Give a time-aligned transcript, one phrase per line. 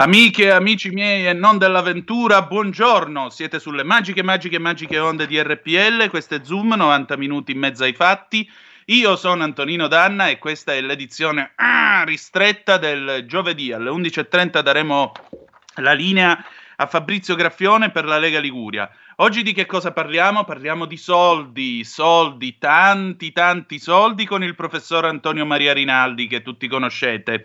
[0.00, 3.30] Amiche e amici miei e non dell'avventura, buongiorno.
[3.30, 6.08] Siete sulle magiche, magiche, magiche onde di RPL.
[6.08, 8.48] Questo è Zoom, 90 minuti in mezzo ai fatti.
[8.84, 13.72] Io sono Antonino Danna e questa è l'edizione ah, ristretta del giovedì.
[13.72, 15.10] Alle 11.30 daremo
[15.78, 16.44] la linea
[16.76, 18.88] a Fabrizio Graffione per la Lega Liguria.
[19.16, 20.44] Oggi di che cosa parliamo?
[20.44, 26.68] Parliamo di soldi, soldi, tanti, tanti soldi con il professor Antonio Maria Rinaldi che tutti
[26.68, 27.44] conoscete.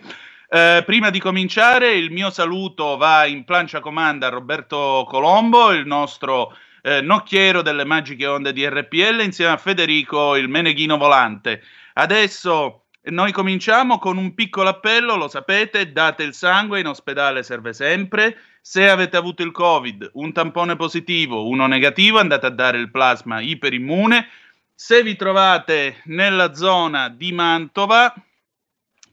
[0.55, 5.87] Eh, prima di cominciare, il mio saluto va in plancia comanda a Roberto Colombo, il
[5.87, 11.63] nostro eh, nocchiero delle magiche onde di RPL, insieme a Federico, il meneghino volante.
[11.93, 17.73] Adesso noi cominciamo con un piccolo appello, lo sapete, date il sangue, in ospedale serve
[17.73, 18.37] sempre.
[18.61, 23.41] Se avete avuto il Covid, un tampone positivo, uno negativo, andate a dare il plasma
[23.41, 24.27] iperimmune.
[24.75, 28.13] Se vi trovate nella zona di Mantova,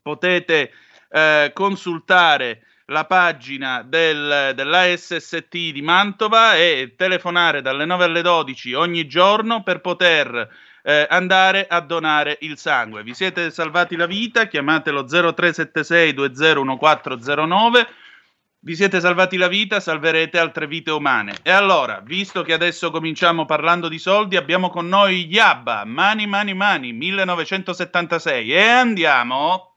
[0.03, 0.71] potete
[1.11, 9.07] eh, consultare la pagina del, dell'ASST di Mantova e telefonare dalle 9 alle 12 ogni
[9.07, 10.49] giorno per poter
[10.83, 13.03] eh, andare a donare il sangue.
[13.03, 14.47] Vi siete salvati la vita?
[14.47, 17.87] Chiamatelo 0376 201409.
[18.63, 21.37] Vi siete salvati la vita, salverete altre vite umane.
[21.43, 26.53] E allora, visto che adesso cominciamo parlando di soldi, abbiamo con noi Yabba, Mani Mani
[26.53, 28.53] Mani, 1976.
[28.53, 29.70] E andiamo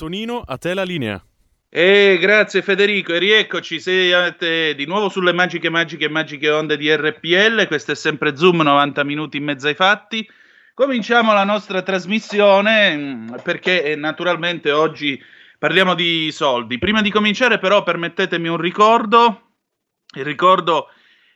[0.00, 1.20] Antonino, a te la linea.
[1.68, 7.66] E grazie Federico e rieccoci siete di nuovo sulle magiche, magiche, magiche onde di RPL.
[7.66, 10.24] Questo è sempre Zoom, 90 minuti in mezzo ai fatti.
[10.72, 15.20] Cominciamo la nostra trasmissione mm, perché eh, naturalmente oggi
[15.58, 16.78] parliamo di soldi.
[16.78, 19.50] Prima di cominciare però permettetemi un ricordo.
[20.14, 20.90] Il ricordo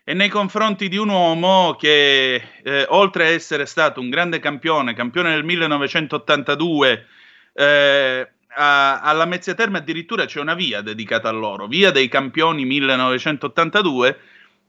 [0.05, 4.95] è nei confronti di un uomo che eh, oltre a essere stato un grande campione,
[4.95, 7.07] campione nel 1982,
[7.55, 12.65] eh, a, alla Mezzia Terme addirittura c'è una via dedicata a loro, via dei campioni
[12.65, 14.19] 1982.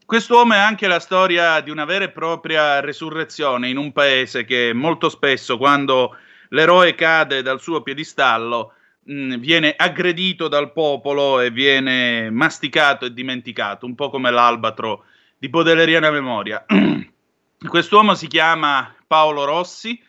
[0.06, 4.72] Quest'uomo è anche la storia di una vera e propria resurrezione in un paese che
[4.74, 6.18] molto spesso, quando
[6.50, 13.86] l'eroe cade dal suo piedistallo, mh, viene aggredito dal popolo e viene masticato e dimenticato,
[13.86, 15.06] un po' come l'albatro
[15.38, 16.66] di Bodeleriana Memoria.
[17.68, 20.02] Quest'uomo si chiama Paolo Rossi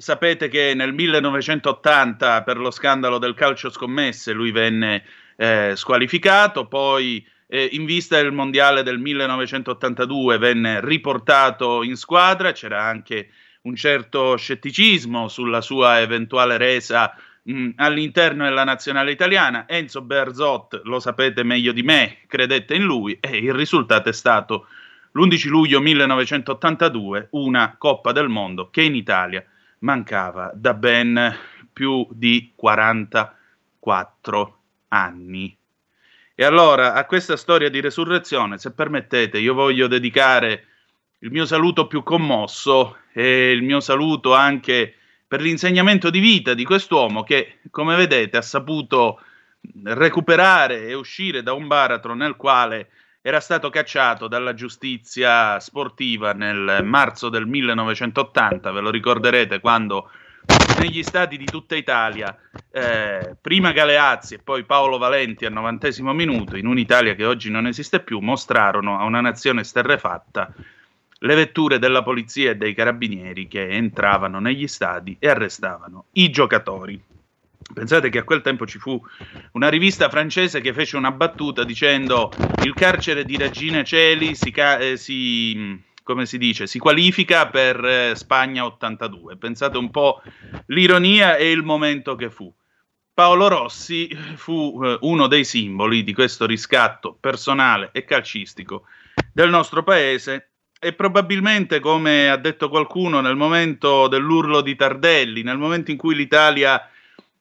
[0.00, 5.04] Sapete che nel 1980 per lo scandalo del calcio scommesse lui venne
[5.36, 12.82] eh, squalificato, poi eh, in vista del mondiale del 1982 venne riportato in squadra, c'era
[12.82, 13.28] anche
[13.62, 19.68] un certo scetticismo sulla sua eventuale resa mh, all'interno della nazionale italiana.
[19.68, 24.66] Enzo Berzot, lo sapete meglio di me, credette in lui e il risultato è stato
[25.12, 29.44] l'11 luglio 1982 una Coppa del Mondo che in Italia
[29.80, 31.36] mancava da ben
[31.72, 35.56] più di 44 anni.
[36.34, 40.66] E allora a questa storia di resurrezione, se permettete, io voglio dedicare
[41.18, 44.94] il mio saluto più commosso e il mio saluto anche
[45.26, 49.20] per l'insegnamento di vita di quest'uomo che, come vedete, ha saputo
[49.84, 52.88] recuperare e uscire da un baratro nel quale
[53.22, 60.10] era stato cacciato dalla giustizia sportiva nel marzo del 1980, ve lo ricorderete quando
[60.78, 62.34] negli stati di tutta Italia,
[62.70, 67.66] eh, prima Galeazzi e poi Paolo Valenti al novantesimo minuto, in un'Italia che oggi non
[67.66, 70.52] esiste più, mostrarono a una nazione sterrefatta
[71.22, 77.09] le vetture della polizia e dei carabinieri che entravano negli stadi e arrestavano i giocatori.
[77.72, 79.00] Pensate che a quel tempo ci fu
[79.52, 82.32] una rivista francese che fece una battuta dicendo
[82.64, 85.80] il carcere di Regina Celi si, eh, si,
[86.24, 89.36] si dice, si qualifica per eh, Spagna 82.
[89.36, 90.20] Pensate un po'
[90.66, 92.52] l'ironia e il momento che fu.
[93.14, 98.84] Paolo Rossi fu eh, uno dei simboli di questo riscatto personale e calcistico
[99.32, 100.50] del nostro paese
[100.80, 106.14] e probabilmente, come ha detto qualcuno, nel momento dell'urlo di Tardelli, nel momento in cui
[106.14, 106.89] l'Italia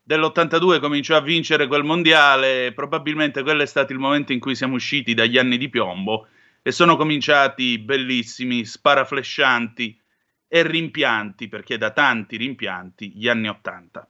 [0.10, 4.74] dell'82 cominciò a vincere quel mondiale, probabilmente quello è stato il momento in cui siamo
[4.74, 6.30] usciti dagli anni di piombo
[6.64, 10.02] e sono cominciati bellissimi, sparaflescianti
[10.48, 14.10] e rimpianti, perché da tanti rimpianti, gli anni 80.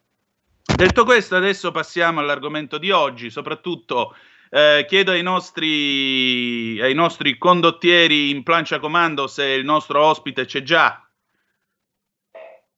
[0.78, 4.16] Detto questo, adesso passiamo all'argomento di oggi, soprattutto
[4.52, 10.64] eh, chiedo ai nostri, ai nostri condottieri in plancia comando se il nostro ospite c'è
[10.64, 11.06] già.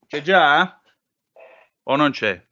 [0.08, 0.82] C'è già?
[1.84, 2.50] O non c'è?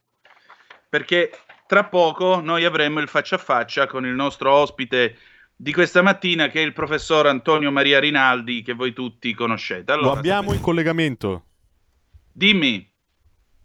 [0.90, 1.32] Perché
[1.68, 5.18] tra poco noi avremo il faccia a faccia con il nostro ospite
[5.56, 9.92] di questa mattina che è il professor Antonio Maria Rinaldi che voi tutti conoscete.
[9.92, 11.44] Allora, Lo abbiamo in collegamento.
[12.32, 12.88] Dimmi.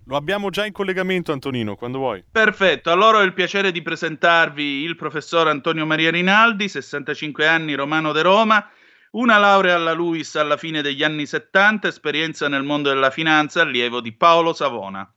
[0.06, 2.22] Lo abbiamo già in collegamento Antonino, quando vuoi.
[2.30, 8.12] Perfetto, allora ho il piacere di presentarvi il professor Antonio Maria Rinaldi, 65 anni, romano
[8.12, 8.68] de Roma,
[9.12, 14.00] una laurea alla LUIS alla fine degli anni 70, esperienza nel mondo della finanza, allievo
[14.00, 15.10] di Paolo Savona,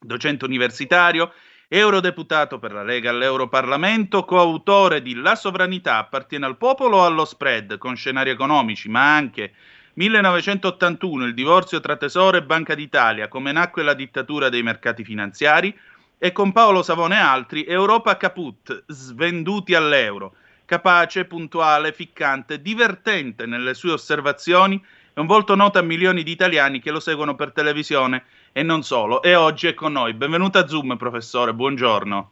[0.00, 1.32] docente universitario,
[1.68, 7.78] eurodeputato per la Lega all'Europarlamento, coautore di La sovranità appartiene al popolo o allo spread,
[7.78, 9.52] con scenari economici, ma anche
[9.94, 15.76] 1981, il divorzio tra Tesoro e Banca d'Italia, come nacque la dittatura dei mercati finanziari,
[16.18, 23.74] e con Paolo Savone e altri, Europa Caput, svenduti all'euro, capace, puntuale, ficcante, divertente nelle
[23.74, 24.82] sue osservazioni,
[25.12, 28.24] è un volto noto a milioni di italiani che lo seguono per televisione
[28.56, 29.20] e non solo.
[29.20, 30.14] E oggi è con noi.
[30.14, 32.30] Benvenuto a Zoom, professore, buongiorno.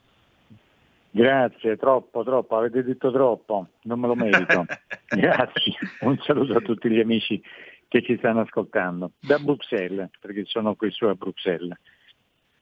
[1.10, 4.64] Grazie, troppo, troppo, avete detto troppo, non me lo merito.
[5.06, 7.42] Grazie, un saluto a tutti gli amici
[7.88, 11.76] che ci stanno ascoltando, da Bruxelles, perché sono qui su a Bruxelles.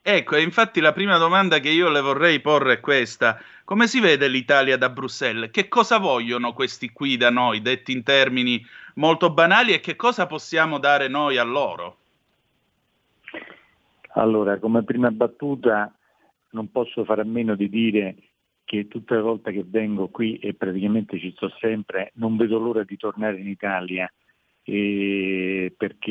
[0.02, 3.40] Ecco, infatti la prima domanda che io le vorrei porre è questa.
[3.62, 5.52] Come si vede l'Italia da Bruxelles?
[5.52, 8.61] Che cosa vogliono questi qui da noi, detti in termini
[8.97, 11.99] molto banali, e che cosa possiamo dare noi a loro?
[14.14, 15.95] Allora, come prima battuta
[16.50, 18.16] non posso fare a meno di dire
[18.64, 22.85] che tutte le volte che vengo qui e praticamente ci sto sempre, non vedo l'ora
[22.85, 24.11] di tornare in Italia
[24.64, 26.11] perché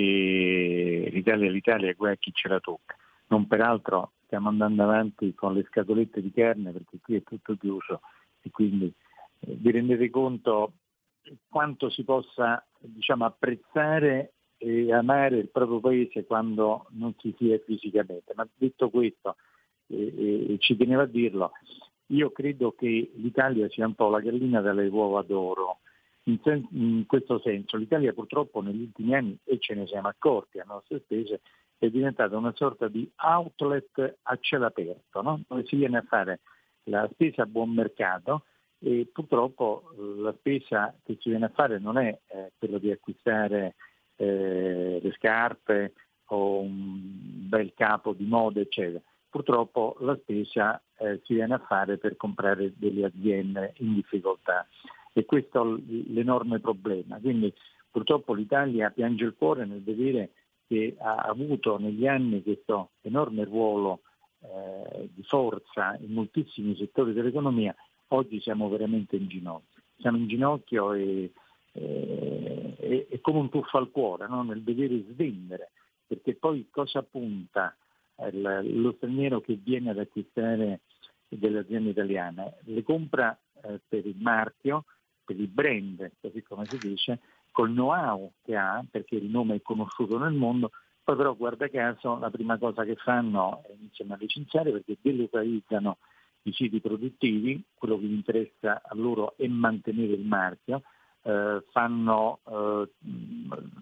[1.10, 2.96] l'Italia è l'Italia guai a chi ce la tocca.
[3.28, 8.02] Non peraltro stiamo andando avanti con le scatolette di carne perché qui è tutto chiuso
[8.42, 8.94] e quindi
[9.40, 10.74] eh, vi rendete conto
[11.48, 18.34] quanto si possa diciamo, apprezzare e amare il proprio paese quando non si sia fisicamente.
[18.36, 19.38] Ma detto questo,
[19.88, 21.52] eh, eh, ci tenevo a dirlo,
[22.08, 25.80] io credo che l'Italia sia un po' la gallina dalle uova d'oro.
[26.26, 30.60] In, sen- in, questo senso l'Italia purtroppo negli ultimi anni, e ce ne siamo accorti
[30.60, 31.42] a nostre spese,
[31.80, 35.42] è diventata una sorta di outlet a cielo aperto, no?
[35.48, 36.42] dove si viene a fare
[36.84, 38.44] la spesa a buon mercato
[38.78, 42.92] e purtroppo eh, la spesa che si viene a fare non è eh, quello di
[42.92, 43.74] acquistare
[44.22, 45.94] eh, le scarpe
[46.28, 47.00] o un
[47.50, 49.02] bel capo di moda, eccetera.
[49.30, 54.68] Purtroppo la spesa eh, si viene a fare per comprare delle aziende in difficoltà
[55.14, 57.18] e questo è l'enorme problema.
[57.18, 57.52] Quindi
[57.90, 60.32] purtroppo l'Italia piange il cuore nel vedere
[60.68, 64.02] che ha avuto negli anni questo enorme ruolo
[64.42, 67.76] eh, di forza in moltissimi settori dell'economia,
[68.10, 69.82] oggi siamo veramente in ginocchio.
[69.98, 71.32] Siamo in ginocchio e,
[71.74, 74.44] e, e è come un tuffo al cuore no?
[74.44, 75.72] nel vedere svendere,
[76.06, 77.76] perché poi cosa punta
[78.32, 80.82] lo straniero che viene ad acquistare
[81.28, 82.58] delle aziende italiane?
[82.66, 84.86] Le compra eh, per il marchio,
[85.24, 87.20] per il brand, così come si dice,
[87.52, 90.72] col know-how che ha, perché il nome è conosciuto nel mondo,
[91.04, 95.98] poi però guarda caso la prima cosa che fanno è iniziano a licenziare perché delocalizzano
[96.44, 100.84] i siti produttivi, quello che interessa a loro è mantenere il marchio,
[101.24, 102.90] eh, fanno, eh,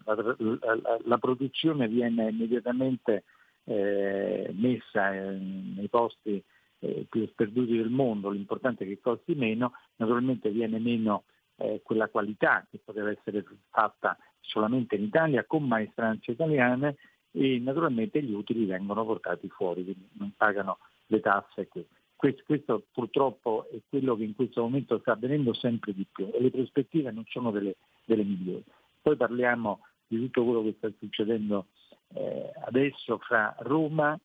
[0.06, 3.24] la, la, produzione viene immediatamente
[3.64, 6.44] eh, messa nei posti
[6.80, 11.24] eh, più sperduti del mondo, l'importante è che costi meno, naturalmente viene meno
[11.58, 16.96] eh, quella qualità che poteva essere fatta solamente in Italia con maestranze italiane
[17.32, 21.86] e naturalmente gli utili vengono portati fuori, quindi non pagano le tasse qui.
[22.20, 26.42] Questo, questo, purtroppo è quello che in questo momento sta avvenendo sempre di più e
[26.42, 28.62] le prospettive non sono delle, delle migliori.
[29.02, 31.68] Poi parliamo di tutto quello che sta succedendo
[32.16, 34.20] eh, adesso fra Roma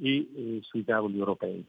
[0.00, 1.66] e eh, sui tavoli europei.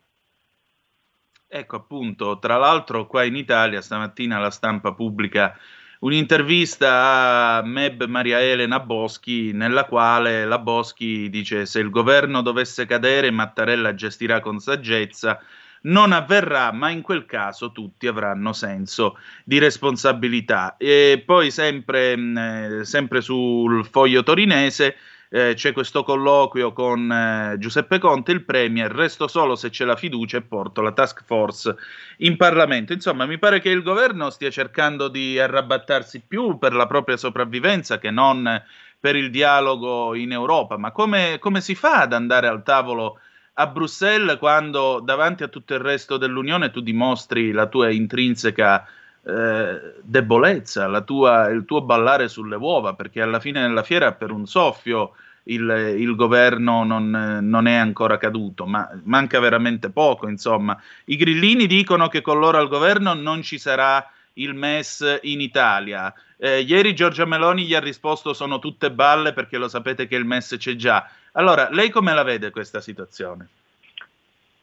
[1.48, 5.58] Ecco appunto, tra l'altro qua in Italia stamattina la stampa pubblica
[6.02, 12.86] un'intervista a Meb Maria Elena Boschi nella quale la Boschi dice se il governo dovesse
[12.86, 15.42] cadere Mattarella gestirà con saggezza
[15.82, 20.76] non avverrà, ma in quel caso tutti avranno senso di responsabilità.
[20.78, 24.96] E poi sempre, eh, sempre sul foglio torinese
[25.34, 29.96] eh, c'è questo colloquio con eh, Giuseppe Conte, il Premier, resto solo se c'è la
[29.96, 31.74] fiducia e porto la task force
[32.18, 32.92] in Parlamento.
[32.92, 37.98] Insomma, mi pare che il governo stia cercando di arrabattarsi più per la propria sopravvivenza
[37.98, 38.62] che non
[39.00, 40.76] per il dialogo in Europa.
[40.76, 43.20] Ma come, come si fa ad andare al tavolo
[43.54, 48.88] a Bruxelles quando davanti a tutto il resto dell'Unione tu dimostri la tua intrinseca
[49.24, 54.48] eh, debolezza, tua, il tuo ballare sulle uova, perché alla fine della fiera per un
[54.48, 55.12] soffio
[55.44, 60.28] il, il governo non, non, è ancora caduto, ma manca veramente poco.
[60.28, 65.42] Insomma, i grillini dicono che con loro al governo non ci sarà il MES in
[65.42, 66.14] Italia.
[66.38, 70.26] Eh, ieri Giorgia Meloni gli ha risposto sono tutte balle perché lo sapete che il
[70.26, 71.08] MES c'è già.
[71.34, 73.48] Allora, lei come la vede questa situazione?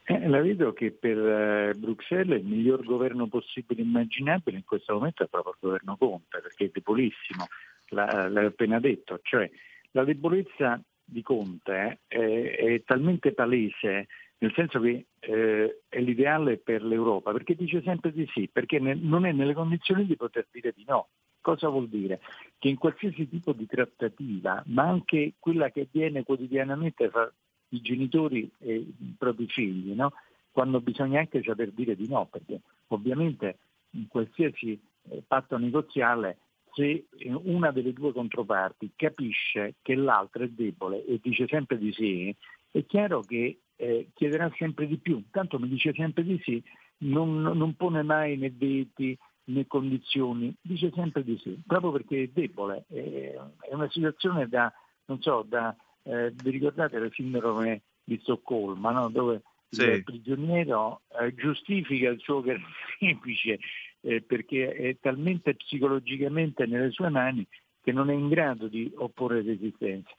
[0.05, 5.23] Eh, la vedo che per eh, Bruxelles il miglior governo possibile immaginabile in questo momento
[5.23, 7.47] è proprio il governo Conte, perché è debolissimo,
[7.89, 9.51] la, l'hai appena detto, cioè
[9.93, 14.07] la debolezza di Conte è, è talmente palese
[14.39, 18.95] nel senso che eh, è l'ideale per l'Europa, perché dice sempre di sì, perché ne,
[18.95, 21.09] non è nelle condizioni di poter dire di no.
[21.41, 22.21] Cosa vuol dire?
[22.59, 27.31] Che in qualsiasi tipo di trattativa, ma anche quella che avviene quotidianamente fra
[27.71, 30.13] i genitori e i propri figli, no?
[30.51, 33.59] quando bisogna anche saper dire di no, perché ovviamente
[33.91, 34.79] in qualsiasi
[35.09, 36.39] eh, patto negoziale
[36.75, 37.07] se
[37.45, 42.35] una delle due controparti capisce che l'altra è debole e dice sempre di sì,
[42.71, 45.25] è chiaro che eh, chiederà sempre di più.
[45.31, 46.63] Tanto mi dice sempre di sì,
[46.99, 49.17] non, non pone mai né veti
[49.49, 52.85] né condizioni, dice sempre di sì, proprio perché è debole.
[52.89, 53.39] È,
[53.71, 54.73] una situazione da,
[55.07, 55.75] non so, da,
[56.05, 59.09] eh, vi ricordate la sindrome di Stoccolma, no?
[59.09, 59.83] dove sì.
[59.85, 63.59] il prigioniero eh, giustifica il suo carnefice
[64.01, 67.47] eh, perché è talmente psicologicamente nelle sue mani
[67.83, 70.11] che non è in grado di opporre resistenza.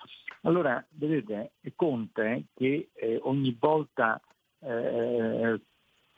[0.42, 4.20] Allora, vedete, Conte che eh, ogni volta,
[4.62, 5.60] eh,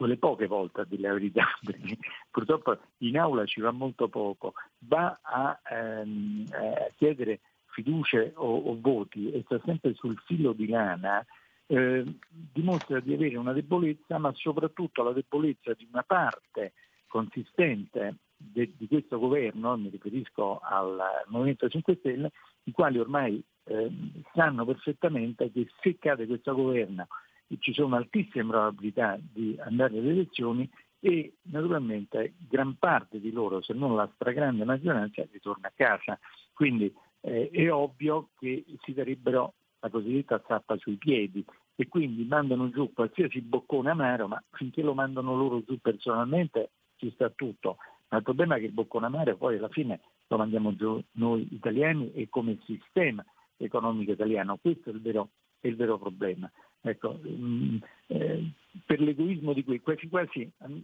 [0.02, 1.96] quelle poche volte a dire la verità, perché
[2.28, 8.80] purtroppo in aula ci va molto poco, va a, ehm, a chiedere fiducie o, o,
[8.80, 11.24] voti e sta sempre sul filo di lana,
[11.66, 16.72] eh, dimostra di avere una debolezza, ma soprattutto la debolezza di una parte
[17.06, 22.32] consistente de, di questo governo, mi riferisco al Movimento 5 Stelle,
[22.64, 23.90] i quali ormai eh,
[24.34, 27.06] sanno perfettamente che se cade questo governo
[27.60, 30.68] ci sono altissime probabilità di andare alle elezioni
[31.00, 36.18] e naturalmente gran parte di loro, se non la stragrande maggioranza, ritorna a casa.
[36.52, 36.92] Quindi
[37.22, 41.44] eh, è ovvio che si darebbero la cosiddetta zappa sui piedi
[41.74, 47.10] e quindi mandano giù qualsiasi boccone amaro, ma finché lo mandano loro giù personalmente ci
[47.10, 47.78] sta tutto.
[48.08, 51.48] Ma il problema è che il boccone amaro poi alla fine lo mandiamo giù noi
[51.50, 53.24] italiani e come sistema
[53.56, 54.56] economico italiano.
[54.58, 56.50] Questo è il vero, è il vero problema.
[56.82, 57.76] Ecco, mh, mm,
[58.08, 58.52] eh,
[58.84, 60.78] per l'egoismo di cui quasi quasi mh,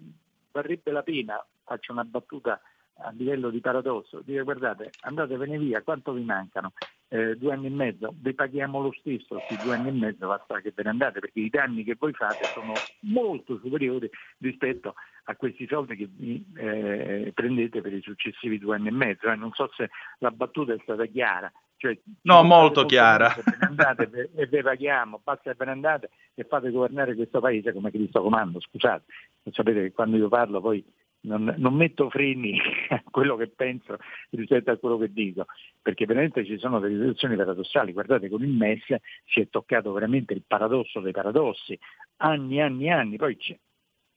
[0.52, 2.60] varrebbe la pena, faccio una battuta
[3.00, 6.72] a livello di paradosso, dire guardate andatevene via, quanto vi mancano?
[7.10, 10.60] Eh, due anni e mezzo, vi paghiamo lo stesso questi due anni e mezzo, basta
[10.60, 15.36] che ve ne andate perché i danni che voi fate sono molto superiori rispetto a
[15.36, 19.30] questi soldi che vi eh, prendete per i successivi due anni e mezzo.
[19.30, 21.50] Eh, non so se la battuta è stata chiara.
[21.78, 23.32] Cioè, no, molto chiara.
[23.60, 27.92] Andate e ve paghiamo, basta che ve ne andate e fate governare questo paese come
[27.92, 29.04] Cristo comando, scusate.
[29.52, 30.84] Sapete che quando io parlo poi
[31.20, 32.58] non, non, metto freni
[32.90, 33.96] a quello che penso
[34.30, 35.46] rispetto a quello che dico,
[35.80, 37.92] perché veramente ci sono delle situazioni paradossali.
[37.92, 41.78] Guardate, con il MES si è toccato veramente il paradosso dei paradossi,
[42.16, 43.56] anni, anni, e anni, poi c'è,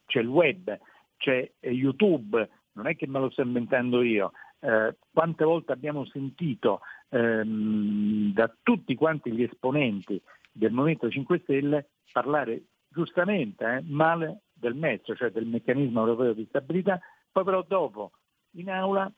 [0.07, 0.75] c'è il web,
[1.17, 6.81] c'è YouTube, non è che me lo sto inventando io, eh, quante volte abbiamo sentito
[7.11, 10.21] ehm, da tutti quanti gli esponenti
[10.51, 16.45] del Movimento 5 Stelle parlare giustamente eh, male del MES, cioè del meccanismo europeo di
[16.49, 16.99] stabilità,
[17.31, 18.11] poi però dopo
[18.51, 19.11] in aula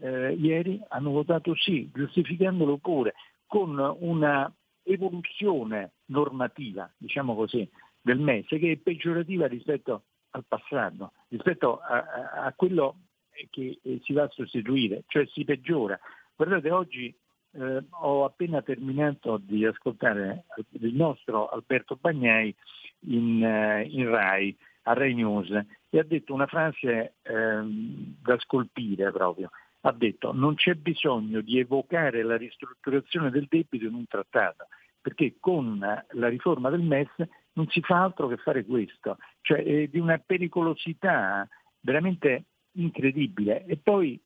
[0.00, 3.14] eh, ieri hanno votato sì, giustificandolo pure
[3.46, 4.52] con una
[4.82, 7.68] evoluzione normativa, diciamo così,
[8.00, 12.96] del MES che è peggiorativa rispetto al passato, rispetto a, a, a quello
[13.50, 15.98] che eh, si va a sostituire, cioè si peggiora.
[16.34, 17.14] Guardate, oggi
[17.52, 20.44] eh, ho appena terminato di ascoltare
[20.80, 22.54] il nostro Alberto Bagnai
[23.06, 25.50] in, eh, in RAI a Rai News
[25.90, 29.50] e ha detto una frase ehm, da scolpire proprio.
[29.82, 34.68] Ha detto non c'è bisogno di evocare la ristrutturazione del debito in un trattato,
[35.00, 37.10] perché con la riforma del MES
[37.54, 41.46] non si fa altro che fare questo, cioè di una pericolosità
[41.80, 43.64] veramente incredibile.
[43.66, 44.20] E poi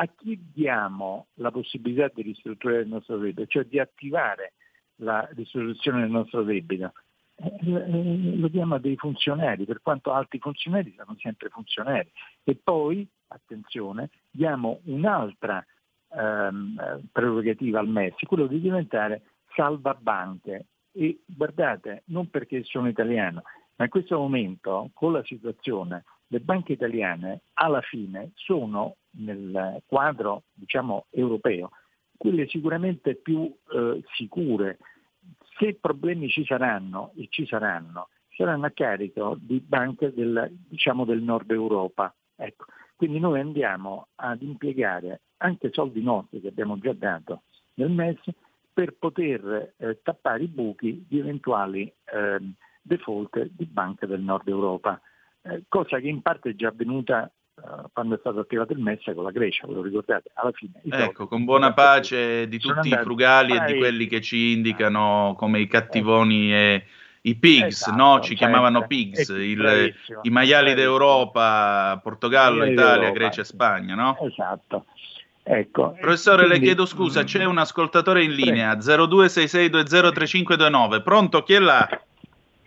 [0.00, 4.52] a chi diamo la possibilità di ristrutturare il nostro debito, cioè di attivare
[4.96, 6.92] la ristrutturazione del nostro debito?
[7.34, 12.08] Eh, lo diamo a dei funzionari, per quanto altri funzionari sono sempre funzionari.
[12.44, 15.64] E poi, attenzione, diamo un'altra
[16.10, 19.22] ehm, prerogativa al MES, quello di diventare
[19.54, 20.66] salvabanche.
[20.92, 23.42] E guardate, non perché sono italiano,
[23.76, 30.42] ma in questo momento, con la situazione, le banche italiane alla fine sono nel quadro
[30.52, 31.70] diciamo, europeo
[32.18, 34.78] quelle sicuramente più eh, sicure,
[35.56, 41.22] se problemi ci saranno, e ci saranno, saranno a carico di banche del, diciamo, del
[41.22, 42.12] nord Europa.
[42.36, 42.66] Ecco.
[42.96, 47.42] Quindi noi andiamo ad impiegare anche soldi nostri che abbiamo già dato
[47.74, 48.18] nel MES
[48.72, 52.38] per poter eh, tappare i buchi di eventuali eh,
[52.82, 55.00] default di banche del nord Europa,
[55.50, 59.02] eh, cosa che in parte è già avvenuta Uh, quando è stato attivato il MES
[59.12, 60.30] con la Grecia, ve lo ricordate?
[60.34, 60.80] Alla fine.
[60.90, 65.58] Ecco, con buona pace di tutti i frugali e di quelli che ci indicano come
[65.58, 66.84] i cattivoni e
[67.22, 68.20] i pigs, esatto, no?
[68.20, 74.16] Ci chiamavano pigs, il, i maiali d'Europa, Portogallo, Italia, Grecia e Spagna, no?
[74.20, 74.84] Esatto.
[75.42, 81.02] Ecco, Professore, quindi, le chiedo scusa, c'è un ascoltatore in linea, 0266203529.
[81.02, 81.88] Pronto, chi è là?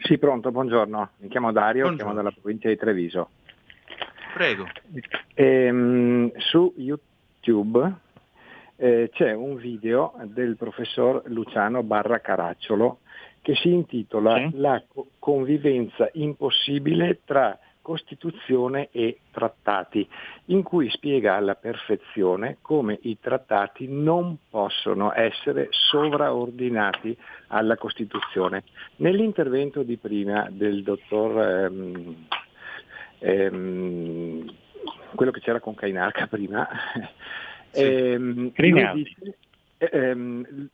[0.04, 1.10] Sì, pronto, buongiorno.
[1.18, 1.96] Mi chiamo Dario, buongiorno.
[1.96, 3.30] chiamo dalla provincia di Treviso.
[4.34, 4.68] Prego.
[5.36, 7.94] Ehm, su YouTube
[8.78, 13.00] eh, c'è un video del professor Luciano Barra Caracciolo
[13.42, 14.52] che si intitola sì.
[14.56, 14.84] La
[15.20, 20.08] convivenza impossibile tra Costituzione e trattati,
[20.46, 27.18] in cui spiega alla perfezione come i trattati non possono essere sovraordinati
[27.48, 28.64] alla Costituzione.
[28.98, 32.28] Nell'intervento di prima del dottor ehm,
[33.20, 34.54] ehm,
[35.16, 36.68] quello che c'era con Cainarca prima,
[37.72, 37.82] sì.
[37.82, 38.52] ehm,
[38.94, 39.38] dice,
[39.92, 40.70] ehm,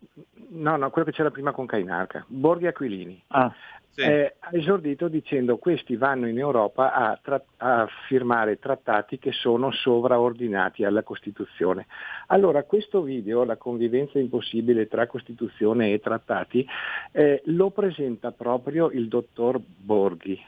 [0.50, 3.22] no, no, quello che c'era prima con Cainarca, Borghi Aquilini.
[3.28, 3.54] Ah.
[3.98, 4.04] Sì.
[4.04, 9.72] Eh, ha esordito dicendo questi vanno in Europa a, tra- a, firmare trattati che sono
[9.72, 11.88] sovraordinati alla Costituzione.
[12.28, 16.64] Allora questo video, la convivenza impossibile tra Costituzione e trattati,
[17.12, 20.40] eh, lo presenta proprio il dottor Borghi.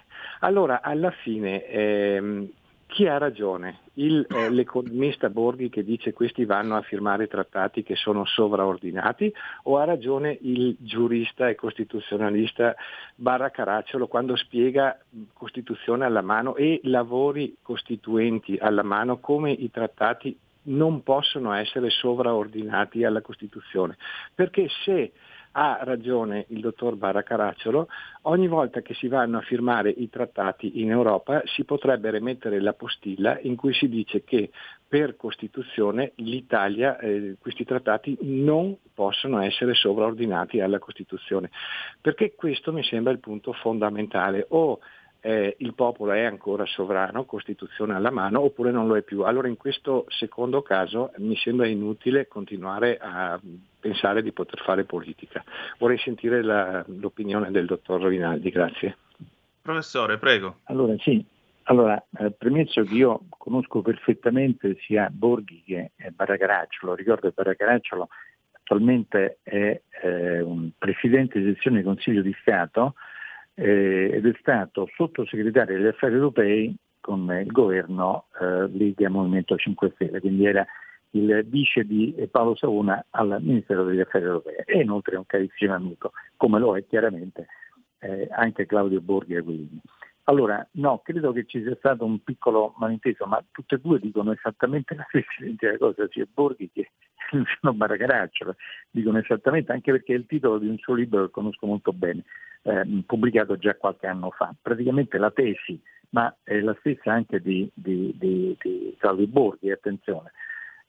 [0.41, 2.52] Allora alla fine ehm,
[2.89, 3.82] chi ha ragione?
[3.93, 9.32] Il, eh, l'economista Borghi che dice questi vanno a firmare trattati che sono sovraordinati
[9.63, 12.75] o ha ragione il giurista e costituzionalista
[13.13, 14.97] Barra Caracciolo quando spiega
[15.34, 23.04] Costituzione alla mano e lavori costituenti alla mano come i trattati non possono essere sovraordinati
[23.04, 23.97] alla Costituzione?
[24.34, 25.12] Perché se
[25.52, 27.88] ha ragione il dottor Barra Caracciolo,
[28.24, 32.74] ogni volta che si vanno a firmare i trattati in Europa si potrebbe rimettere la
[32.74, 34.52] postilla in cui si dice che
[34.88, 41.52] per Costituzione l'Italia, eh, questi trattati non possono essere sovraordinati alla Costituzione,
[42.02, 44.46] perché questo mi sembra il punto fondamentale.
[44.50, 44.80] O
[45.22, 49.22] eh, il popolo è ancora sovrano, Costituzione alla mano, oppure non lo è più.
[49.22, 53.40] Allora in questo secondo caso mi sembra inutile continuare a
[53.80, 55.44] pensare di poter fare politica.
[55.78, 58.98] Vorrei sentire la, l'opinione del dottor Rinaldi, grazie.
[59.62, 60.60] Professore, prego.
[60.66, 61.24] Allora sì,
[61.70, 68.10] allora, eh, premesso che io conosco perfettamente sia Borghi che Baracaracciolo, ricordo che Baracaracciolo
[68.54, 72.96] attualmente è eh, un presidente di sezione del Consiglio di Stato,
[73.60, 79.91] eh, ed è stato sottosegretario degli affari europei con il governo eh, Lega Movimento 5
[79.95, 80.65] Stelle, quindi era
[81.12, 86.12] il vice di Paolo Sauna al Ministero degli Affari Europei e inoltre un carissimo amico,
[86.38, 87.48] come lo è chiaramente
[88.00, 89.82] eh, anche Claudio Borghi Aguilini.
[90.30, 94.32] Allora, no, credo che ci sia stato un piccolo malinteso, ma tutte e due dicono
[94.32, 96.92] esattamente la stessa identica cosa, sia Borghi che
[97.34, 98.56] Luciano Baracaraccio,
[98.92, 102.26] dicono esattamente, anche perché è il titolo di un suo libro che conosco molto bene,
[102.62, 104.54] eh, pubblicato già qualche anno fa.
[104.62, 110.32] Praticamente la tesi, ma è la stessa anche di, di, di, di Claudio Borghi, attenzione,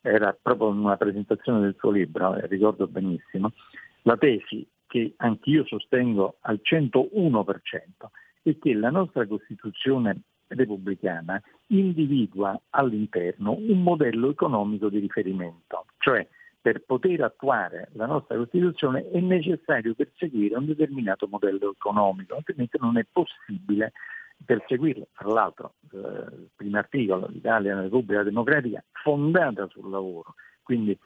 [0.03, 3.53] era proprio una presentazione del suo libro, eh, ricordo benissimo,
[4.03, 8.11] la tesi che anch'io sostengo al 101%
[8.43, 16.27] è che la nostra Costituzione repubblicana individua all'interno un modello economico di riferimento, cioè
[16.61, 22.99] per poter attuare la nostra Costituzione è necessario perseguire un determinato modello economico, altrimenti non
[22.99, 23.93] è possibile
[24.45, 25.09] perseguirlo.
[25.17, 30.99] Tra l'altro, eh, il primo articolo, l'Italia è una Repubblica Democratica fondata sul lavoro, quindi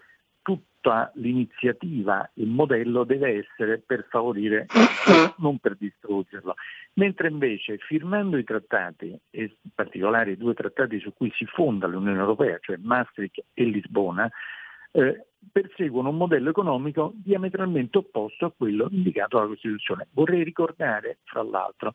[0.44, 4.66] tutta l'iniziativa, il modello deve essere per favorire,
[5.38, 6.54] non per distruggerlo.
[6.94, 11.86] Mentre invece firmando i trattati, e in particolare i due trattati su cui si fonda
[11.86, 14.30] l'Unione Europea, cioè Maastricht e Lisbona,
[14.92, 20.08] eh, perseguono un modello economico diametralmente opposto a quello indicato dalla Costituzione.
[20.12, 21.92] Vorrei ricordare, fra l'altro,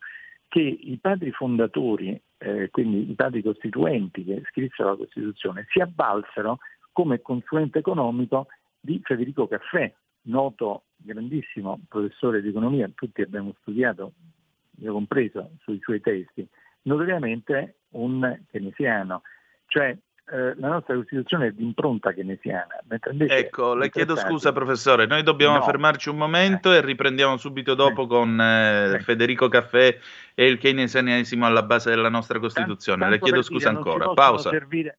[0.48, 6.58] che i padri fondatori, eh, quindi i padri costituenti che scrissero la Costituzione, si avvalsero
[6.92, 8.48] come consulente economico
[8.80, 14.12] di Federico Caffè, noto grandissimo professore di economia, tutti abbiamo studiato,
[14.78, 16.46] io compreso, sui suoi testi,
[16.82, 19.22] notoriamente un keynesiano,
[19.66, 19.96] cioè
[20.32, 22.80] eh, la nostra Costituzione è di impronta keynesiana.
[23.28, 24.32] Ecco, le chiedo trattati...
[24.32, 25.62] scusa professore, noi dobbiamo no.
[25.62, 26.76] fermarci un momento eh.
[26.76, 28.06] e riprendiamo subito dopo eh.
[28.06, 29.98] con eh, Federico Caffè
[30.34, 33.00] e il keynesianesimo alla base della nostra Costituzione.
[33.00, 34.12] Tanto le chiedo scusa ancora.
[34.12, 34.50] Pausa.
[34.50, 34.98] Servire...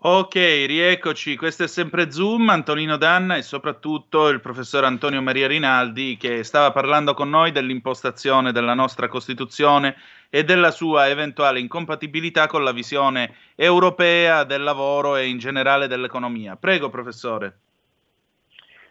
[0.00, 6.16] Ok, rieccoci, questo è sempre Zoom, Antonino Danna e soprattutto il professor Antonio Maria Rinaldi
[6.16, 9.96] che stava parlando con noi dell'impostazione della nostra Costituzione
[10.30, 16.54] e della sua eventuale incompatibilità con la visione europea del lavoro e in generale dell'economia.
[16.54, 17.58] Prego, professore.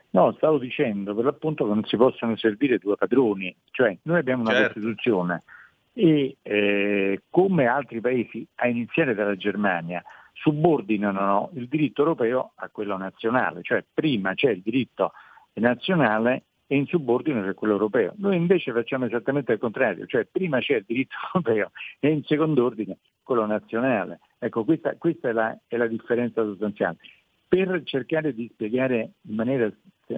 [0.09, 4.41] No, stavo dicendo per l'appunto che non si possono servire due padroni, cioè noi abbiamo
[4.41, 4.73] una certo.
[4.73, 5.43] Costituzione
[5.93, 10.03] e eh, come altri paesi, a iniziare dalla Germania,
[10.39, 15.11] subordinano il diritto europeo a quello nazionale, cioè prima c'è il diritto
[15.53, 18.13] nazionale e in subordine c'è quello europeo.
[18.17, 22.65] Noi invece facciamo esattamente il contrario, cioè prima c'è il diritto europeo e in secondo
[22.65, 24.19] ordine quello nazionale.
[24.37, 26.97] Ecco, questa, questa è, la, è la differenza sostanziale.
[27.47, 29.71] Per cercare di spiegare in maniera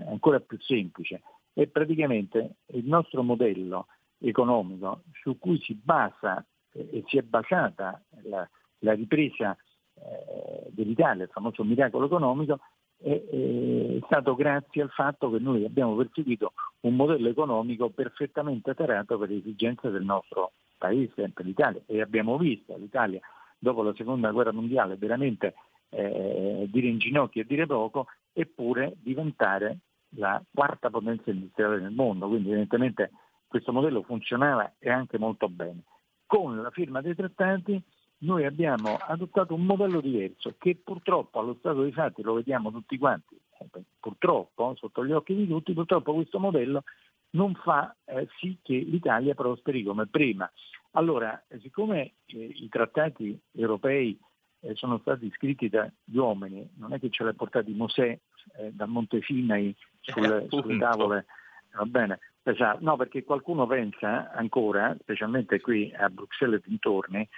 [0.07, 1.21] ancora più semplice,
[1.53, 3.87] è praticamente il nostro modello
[4.19, 8.47] economico su cui si basa eh, e si è basata la,
[8.79, 9.55] la ripresa
[10.01, 12.59] eh, dell'Italia, il famoso miracolo economico,
[13.01, 19.17] è, è, stato grazie al fatto che noi abbiamo perseguito un modello economico perfettamente tarato
[19.17, 21.81] per le esigenze del nostro paese, per l'Italia.
[21.85, 23.19] E abbiamo visto l'Italia
[23.57, 25.53] dopo la seconda guerra mondiale veramente
[25.89, 29.79] eh, dire in ginocchio e dire poco, eppure diventare
[30.15, 32.27] la quarta potenza industriale nel mondo.
[32.27, 33.11] Quindi evidentemente
[33.47, 35.83] questo modello funzionava e anche molto bene.
[36.25, 37.81] Con la firma dei trattati
[38.19, 42.97] noi abbiamo adottato un modello diverso che purtroppo allo stato dei fatti lo vediamo tutti
[42.97, 46.83] quanti, eh, purtroppo sotto gli occhi di tutti, purtroppo questo modello
[47.31, 50.49] non fa eh, sì che l'Italia prosperi come prima.
[50.91, 54.19] Allora, siccome eh, i trattati europei
[54.61, 58.19] eh, sono stati scritti dagli uomini, non è che ce l'ha portati Mosè
[58.57, 61.25] eh, dal Monte Sinai sulle, sulle tavole,
[61.73, 62.19] va bene?
[62.43, 62.79] Esatto.
[62.81, 67.29] No, perché qualcuno pensa ancora, specialmente qui a Bruxelles e dintorni,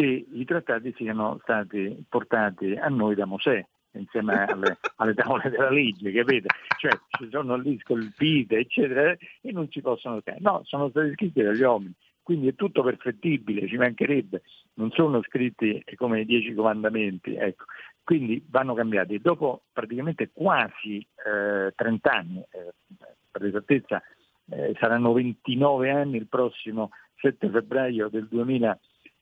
[0.00, 5.68] che i trattati siano stati portati a noi da Mosè insieme alle, alle, tavole della
[5.68, 6.48] legge, capite?
[6.78, 11.60] Cioè ci sono lì scolpite, eccetera, e non ci possono No, sono stati scritti dagli
[11.60, 14.40] uomini, quindi è tutto perfettibile, ci mancherebbe,
[14.74, 17.64] non sono scritti come i dieci comandamenti, ecco.
[18.02, 19.20] Quindi vanno cambiati.
[19.20, 22.72] Dopo praticamente quasi eh, 30 anni, eh,
[23.30, 24.02] per l'esattezza
[24.48, 28.78] eh, saranno 29 anni il prossimo 7 febbraio del 2000 eh,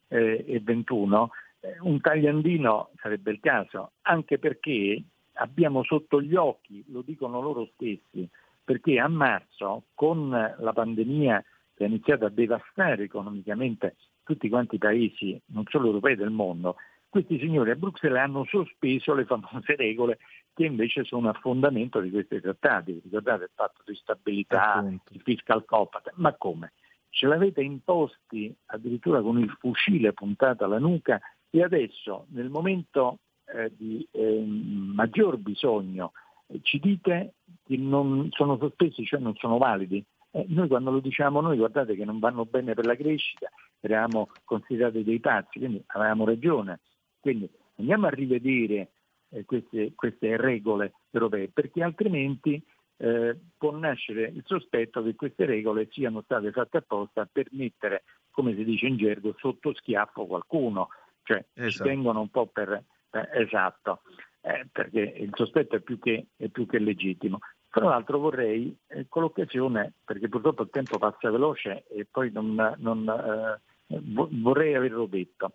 [0.09, 5.03] e 21, eh, un tagliandino sarebbe il caso, anche perché
[5.35, 8.29] abbiamo sotto gli occhi, lo dicono loro stessi,
[8.64, 11.42] perché a marzo con la pandemia
[11.75, 16.77] che ha iniziato a devastare economicamente tutti quanti i paesi, non solo europei del mondo,
[17.09, 20.18] questi signori a Bruxelles hanno sospeso le famose regole
[20.53, 23.01] che invece sono a fondamento di questi trattati.
[23.03, 25.12] Ricordate il patto di stabilità, Appunto.
[25.12, 26.73] il fiscal compact, ma come?
[27.11, 33.73] Ce l'avete imposti addirittura con il fucile puntato alla nuca e adesso nel momento eh,
[33.75, 36.12] di eh, maggior bisogno
[36.47, 40.05] eh, ci dite che non sono sospesi, cioè non sono validi.
[40.31, 43.49] Eh, noi quando lo diciamo noi guardate che non vanno bene per la crescita,
[43.81, 46.81] eravamo considerati dei pazzi, quindi avevamo ragione.
[47.21, 48.90] Quindi andiamo a rivedere
[49.31, 52.62] eh, queste, queste regole europee perché altrimenti
[52.99, 58.55] eh, può nascere il sospetto che queste regole siano state fatte apposta per mettere, come
[58.55, 60.89] si dice in gergo, sotto schiaffo qualcuno,
[61.23, 61.89] cioè esatto.
[61.89, 62.83] tengono un po' per...
[63.11, 64.03] Eh, esatto,
[64.43, 67.39] eh, perché il sospetto è più che, è più che legittimo.
[67.71, 72.75] Tra l'altro vorrei, eh, con l'occasione, perché purtroppo il tempo passa veloce e poi non,
[72.79, 75.53] non eh, vorrei averlo detto.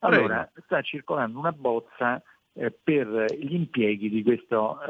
[0.00, 0.66] Allora, Prego.
[0.66, 2.22] sta circolando una bozza
[2.52, 4.80] per gli impieghi di questo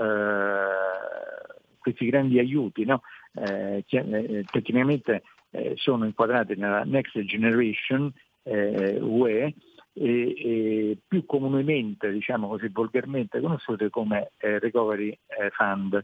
[1.80, 3.02] questi grandi aiuti no?
[3.34, 8.12] eh, eh, tecnicamente eh, sono inquadrati nella Next Generation
[8.42, 9.54] eh, UE
[9.92, 15.18] e, più comunemente, diciamo così volgarmente conosciute come eh, Recovery
[15.52, 16.02] Fund.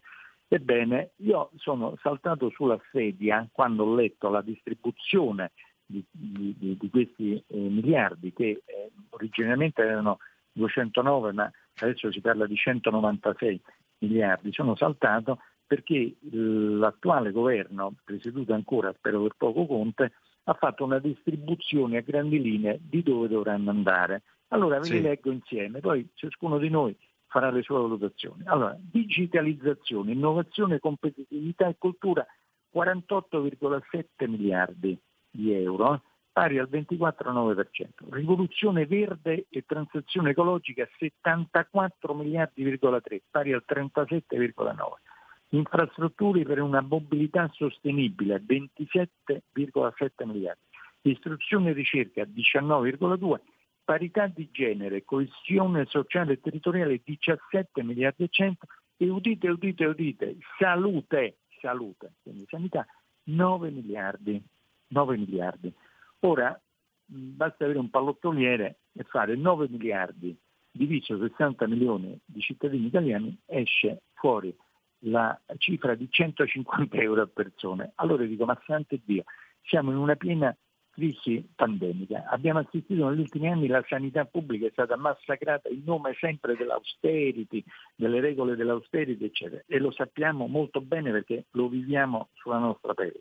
[0.49, 5.53] Ebbene, io sono saltato sulla sedia quando ho letto la distribuzione
[5.85, 8.63] di, di, di questi miliardi che
[9.11, 10.19] originariamente erano
[10.53, 13.61] 209 ma adesso si parla di 196
[13.99, 20.13] miliardi, sono saltato perché l'attuale governo, presieduto ancora, spero per poco Conte,
[20.45, 24.23] ha fatto una distribuzione a grandi linee di dove dovranno andare.
[24.49, 24.93] Allora ve sì.
[24.93, 28.45] li leggo insieme, poi ciascuno di noi farà le sue valutazioni.
[28.47, 32.25] Allora, digitalizzazione, innovazione, competitività e cultura
[32.73, 34.97] 48,7 miliardi
[35.29, 37.65] di euro, pari al 24,9%.
[38.11, 45.16] Rivoluzione verde e transazione ecologica 74 miliardi,3, pari al 37,9%
[45.51, 50.61] infrastrutture per una mobilità sostenibile 27,7 miliardi,
[51.03, 53.41] istruzione e ricerca 19,2,
[53.85, 60.37] parità di genere, coesione sociale e territoriale 17 miliardi e 100 e udite, udite, udite,
[60.59, 62.85] salute, salute, quindi sanità
[63.25, 64.43] 9 miliardi,
[64.89, 65.73] 9 miliardi.
[66.21, 66.61] Ora
[67.07, 70.37] basta avere un pallottoliere e fare 9 miliardi
[70.73, 74.55] diviso 60 milioni di cittadini italiani esce fuori
[75.01, 77.91] la cifra di 150 euro a persona.
[77.97, 79.25] Allora dico, ma santo Dio,
[79.63, 80.57] siamo in una piena
[80.97, 82.25] crisi pandemica.
[82.31, 87.63] Abbiamo assistito negli ultimi anni la sanità pubblica è stata massacrata in nome sempre dell'austerity,
[87.95, 89.63] delle regole dell'austerity, eccetera.
[89.67, 93.21] E lo sappiamo molto bene perché lo viviamo sulla nostra pelle.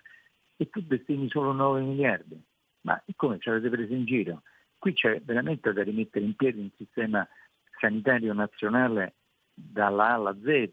[0.56, 2.42] E tu destini solo 9 miliardi.
[2.82, 4.44] Ma come ci avete preso in giro?
[4.78, 7.28] Qui c'è veramente da rimettere in piedi un sistema
[7.80, 9.16] sanitario nazionale
[9.54, 10.72] dalla A alla Z,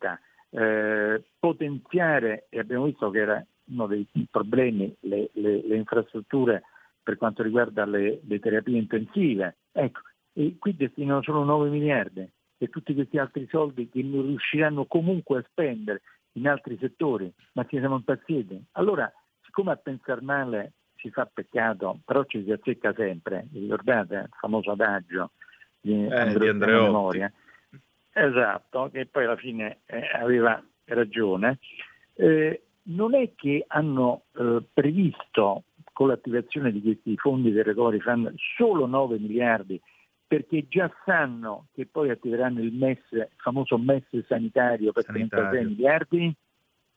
[0.53, 6.63] eh, potenziare, e abbiamo visto che era uno dei problemi, le, le, le infrastrutture
[7.03, 9.57] per quanto riguarda le, le, terapie intensive.
[9.73, 10.01] Ecco,
[10.35, 15.39] e qui destinano solo 9 miliardi e tutti questi altri soldi che non riusciranno comunque
[15.39, 18.63] a spendere in altri settori, ma ci siamo impazziti.
[18.73, 19.11] Allora,
[19.45, 24.71] siccome a pensare male si fa peccato, però ci si azzecca sempre, ricordate il famoso
[24.71, 25.33] adagio
[25.81, 27.33] di, eh, di Andreotti?
[28.13, 31.59] Esatto, che poi alla fine eh, aveva ragione.
[32.15, 38.35] Eh, non è che hanno eh, previsto con l'attivazione di questi fondi del recovery fund
[38.57, 39.81] solo 9 miliardi
[40.33, 45.51] perché già sanno che poi attiveranno il MES, il famoso MES sanitario per sanitario.
[45.51, 46.35] 36 miliardi?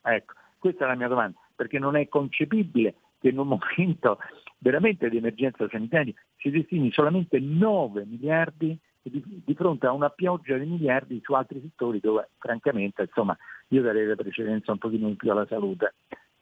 [0.03, 4.19] Ecco, questa è la mia domanda, perché non è concepibile che in un momento
[4.59, 10.57] veramente di emergenza sanitaria si destini solamente 9 miliardi di, di, fronte a una pioggia
[10.57, 13.37] di miliardi su altri settori dove francamente insomma,
[13.69, 15.95] io darei la precedenza un pochino in più alla salute.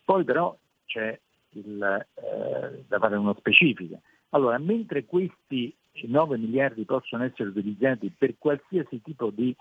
[0.04, 1.20] Poi però c'è
[1.52, 4.02] il, eh, da fare uno specifico.
[4.30, 5.76] Allora, mentre questi
[6.08, 9.56] 9 miliardi possono essere utilizzati per qualsiasi tipo di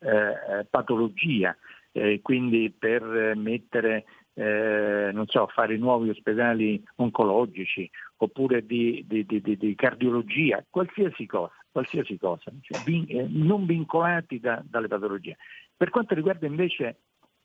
[0.00, 1.56] eh, patologia,
[1.96, 4.04] eh, quindi per mettere
[4.34, 11.52] eh, non so, fare nuovi ospedali oncologici oppure di, di, di, di cardiologia, qualsiasi cosa,
[11.70, 15.38] qualsiasi cosa cioè, vin, eh, non vincolati da, dalle patologie.
[15.74, 16.98] Per quanto riguarda invece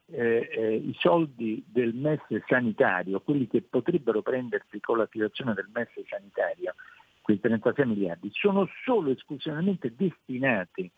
[0.07, 5.91] eh, eh, i soldi del MES sanitario, quelli che potrebbero prendersi con l'attivazione del MES
[6.09, 6.75] sanitario,
[7.21, 10.91] quei 36 miliardi, sono solo esclusivamente destinati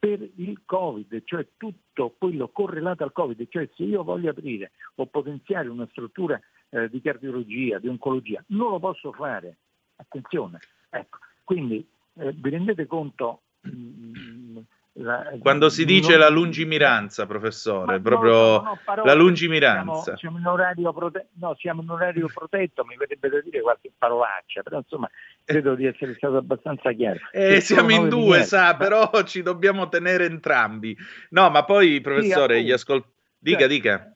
[0.00, 5.06] per il Covid, cioè tutto quello correlato al Covid, cioè se io voglio aprire o
[5.06, 9.58] potenziare una struttura eh, di cardiologia, di oncologia, non lo posso fare.
[9.96, 10.58] Attenzione,
[10.88, 14.58] ecco, quindi eh, vi rendete conto mh, mm,
[14.94, 16.20] la, Quando si dice non...
[16.20, 20.16] la lungimiranza, professore, proprio no, no, parole, la lungimiranza.
[20.16, 21.28] Siamo, siamo, in prote...
[21.34, 25.08] no, siamo in orario protetto, mi verrebbe da dire qualche parolaccia, però insomma
[25.50, 27.18] credo di essere stato abbastanza chiaro.
[27.32, 30.96] Eh, siamo in due, miliardi, sa, però ci dobbiamo tenere entrambi.
[31.30, 33.04] No, ma poi, professore, sì, gli ascol...
[33.38, 34.14] Dica, cioè, dica.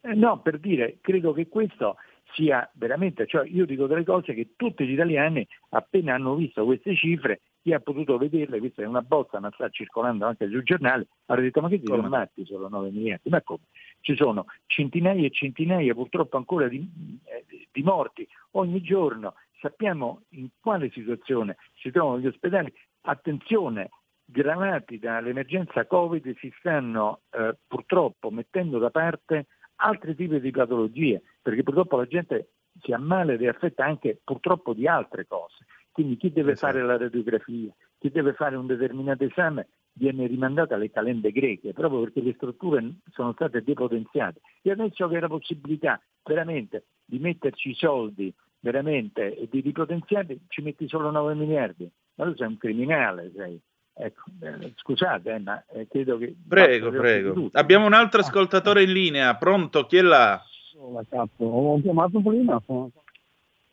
[0.00, 1.96] Eh, no, per dire, credo che questo
[2.34, 6.94] sia veramente, cioè io dico delle cose che tutti gli italiani appena hanno visto queste
[6.94, 11.06] cifre chi ha potuto vederle, questa è una bozza ma sta circolando anche sui giornali,
[11.26, 13.30] ha detto ma che ti sono matti solo 9 miliardi?
[13.30, 13.66] Ma come?
[14.00, 16.78] Ci sono centinaia e centinaia purtroppo ancora di,
[17.24, 22.70] eh, di morti ogni giorno, sappiamo in quale situazione si trovano gli ospedali,
[23.02, 23.90] attenzione,
[24.24, 29.46] gravati dall'emergenza Covid si stanno eh, purtroppo mettendo da parte
[29.76, 34.74] altri tipi di patologie, perché purtroppo la gente si ammala ed è affetta anche purtroppo
[34.74, 35.64] di altre cose.
[35.92, 36.72] Quindi chi deve esatto.
[36.72, 42.00] fare la radiografia, chi deve fare un determinato esame viene rimandato alle calende greche, proprio
[42.00, 44.40] perché le strutture sono state depotenziate.
[44.62, 50.62] E adesso che la possibilità veramente di metterci i soldi veramente e di ripotenziarli, ci
[50.62, 51.90] metti solo 9 miliardi.
[52.14, 53.60] Ma tu sei un criminale, sei.
[53.94, 56.34] Ecco, eh, scusate, eh, ma eh, credo che...
[56.48, 57.50] Prego, prego.
[57.52, 59.34] Abbiamo un altro ascoltatore in linea.
[59.36, 59.84] Pronto?
[59.86, 60.42] Chi è là?
[60.78, 62.60] Ho chiamato prima.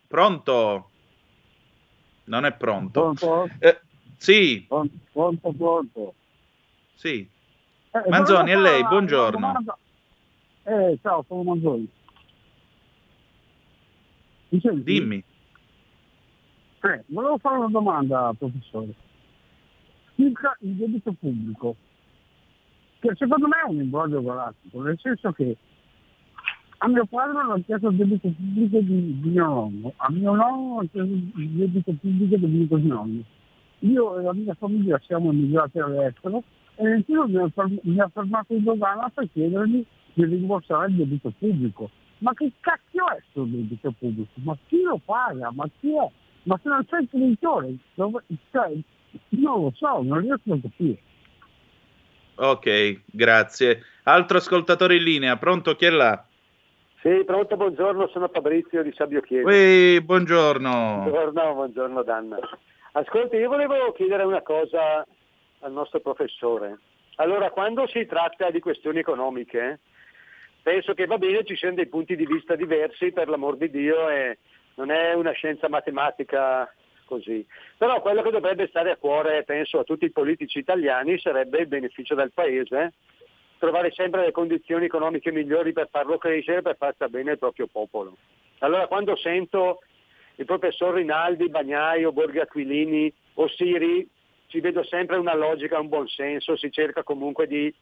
[0.08, 0.89] Pronto?
[2.30, 3.13] non è pronto.
[3.13, 3.49] Pronto?
[3.60, 3.80] Eh,
[4.17, 4.65] sì.
[4.67, 6.13] Pronto, pronto.
[6.93, 7.28] Sì.
[7.91, 9.54] Eh, Manzoni, è lei, buongiorno.
[10.64, 11.89] Eh, ciao, sono Manzoni.
[14.50, 15.24] Dimmi.
[16.82, 18.93] Eh, volevo fare una domanda, professore.
[20.16, 21.76] Il, il debito pubblico,
[23.00, 25.56] che secondo me è un imbroglio galattico, nel senso che
[26.82, 30.80] a mio padre hanno chiesto il debito pubblico di, di mio nonno, a mio nonno
[30.80, 33.24] hanno chiesto il debito pubblico di mio nonno.
[33.80, 36.43] Io e la mia famiglia siamo emigrati all'estero
[36.76, 41.89] e nessuno mi ha fermato in dogana per chiedermi di rimborsare il debito pubblico.
[42.20, 44.32] Ma che cacchio è questo debito pubblico?
[44.36, 45.51] Ma chi lo paga?
[45.51, 46.07] Ma chi è?
[46.43, 48.72] Ma se non c'è il creditore, dove, cioè,
[49.30, 50.97] non lo so, non riesco a capire.
[52.36, 53.84] Ok, grazie.
[54.03, 55.76] Altro ascoltatore in linea, pronto?
[55.76, 56.24] Chi è là?
[57.01, 59.47] Sì, pronto, buongiorno, sono Fabrizio di Sabio Chiesa.
[59.47, 61.05] Ui, buongiorno.
[61.07, 62.38] Buongiorno, buongiorno Danna.
[62.93, 65.05] Ascolti, io volevo chiedere una cosa
[65.59, 66.80] al nostro professore.
[67.15, 69.80] Allora, quando si tratta di questioni economiche,
[70.62, 74.10] penso che va bene ci siano dei punti di vista diversi, per l'amor di Dio,
[74.10, 74.38] e
[74.76, 76.72] non è una scienza matematica
[77.05, 77.45] così.
[77.78, 81.68] Però quello che dovrebbe stare a cuore, penso, a tutti i politici italiani sarebbe il
[81.68, 82.93] beneficio del Paese,
[83.57, 87.68] trovare sempre le condizioni economiche migliori per farlo crescere, per far stare bene il proprio
[87.68, 88.16] popolo.
[88.60, 89.82] Allora quando sento
[90.36, 94.07] il professor Rinaldi, Bagnai o Borghi Aquilini o Siri,
[94.47, 97.74] ci vedo sempre una logica, un buon senso, si cerca comunque di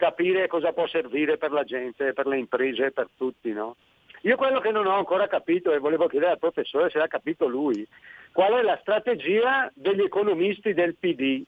[0.00, 3.52] capire cosa può servire per la gente, per le imprese, per tutti.
[3.52, 3.76] No?
[4.22, 7.46] Io quello che non ho ancora capito e volevo chiedere al professore se l'ha capito
[7.46, 7.86] lui,
[8.32, 11.42] qual è la strategia degli economisti del PD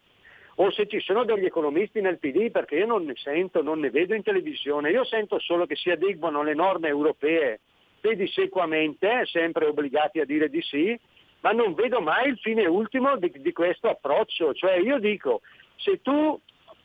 [0.57, 3.89] o se ci sono degli economisti nel PD perché io non ne sento, non ne
[3.89, 7.61] vedo in televisione, io sento solo che si adeguano alle norme europee
[8.01, 10.99] pedissequamente, sempre obbligati a dire di sì,
[11.41, 14.53] ma non vedo mai il fine ultimo di, di questo approccio.
[14.53, 15.41] Cioè io dico,
[15.77, 16.39] se tu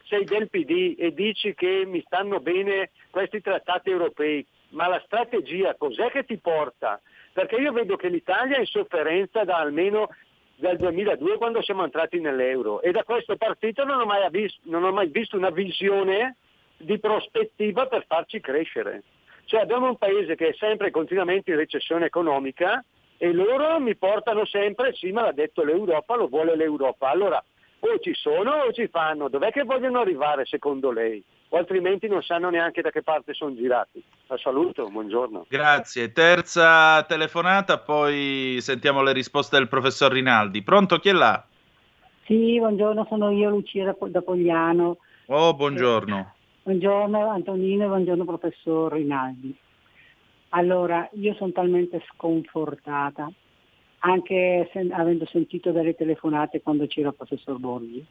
[0.08, 5.76] sei del PD e dici che mi stanno bene questi trattati europei, ma la strategia
[5.76, 7.00] cos'è che ti porta?
[7.34, 10.10] Perché io vedo che l'Italia è in sofferenza da almeno
[10.56, 14.84] dal 2002 quando siamo entrati nell'euro e da questo partito non ho mai, visto, non
[14.84, 16.38] ho mai visto una visione
[16.78, 19.04] di prospettiva per farci crescere.
[19.46, 22.84] Cioè abbiamo un paese che è sempre continuamente in recessione economica
[23.18, 27.10] e loro mi portano sempre, sì ma l'ha detto l'Europa, lo vuole l'Europa.
[27.10, 27.44] Allora
[27.80, 31.24] o ci sono o ci fanno, dov'è che vogliono arrivare secondo lei?
[31.50, 34.04] O altrimenti non sanno neanche da che parte sono girati.
[34.28, 35.46] La saluto, buongiorno.
[35.48, 36.12] Grazie.
[36.12, 40.62] Terza telefonata, poi sentiamo le risposte del professor Rinaldi.
[40.62, 41.42] Pronto, chi è là?
[42.26, 44.98] Sì, buongiorno, sono io Lucia da, da Pogliano.
[45.28, 46.20] Oh, buongiorno.
[46.20, 46.26] Eh,
[46.64, 49.56] buongiorno Antonino e buongiorno professor Rinaldi.
[50.50, 53.30] Allora, io sono talmente sconfortata
[54.00, 58.06] anche sen- avendo sentito delle telefonate quando c'era il professor Borghi,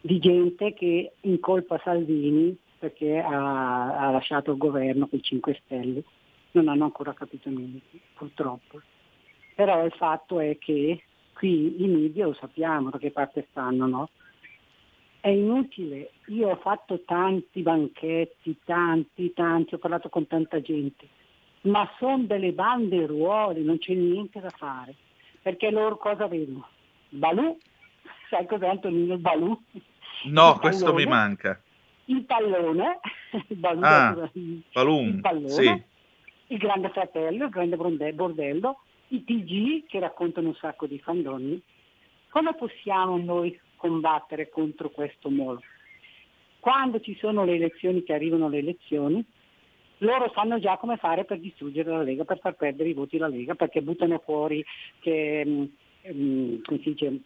[0.00, 6.02] di gente che incolpa Salvini perché ha, ha lasciato il governo con i 5 Stelle,
[6.52, 8.80] non hanno ancora capito niente, purtroppo.
[9.54, 14.08] Però il fatto è che qui i media lo sappiamo da che parte stanno, no?
[15.20, 21.08] È inutile, io ho fatto tanti banchetti, tanti, tanti, ho parlato con tanta gente,
[21.62, 24.94] ma sono delle bande ruoli, non c'è niente da fare
[25.44, 26.66] perché loro cosa vedono?
[27.10, 27.54] Balù,
[28.30, 29.62] sai cos'è Antonino il Balù?
[30.24, 31.60] No, il questo pallone, mi manca.
[32.06, 33.00] Il pallone,
[33.48, 35.82] il Balù, ah, il, il pallone, sì.
[36.46, 41.60] il grande fratello, il grande bordello, i TG che raccontano un sacco di fandoni.
[42.30, 45.60] Come possiamo noi combattere contro questo molo?
[46.58, 49.22] Quando ci sono le elezioni, che arrivano le elezioni,
[49.98, 53.28] loro sanno già come fare per distruggere la Lega, per far perdere i voti alla
[53.28, 54.64] Lega, perché buttano fuori
[55.00, 57.20] che, um, come si dice,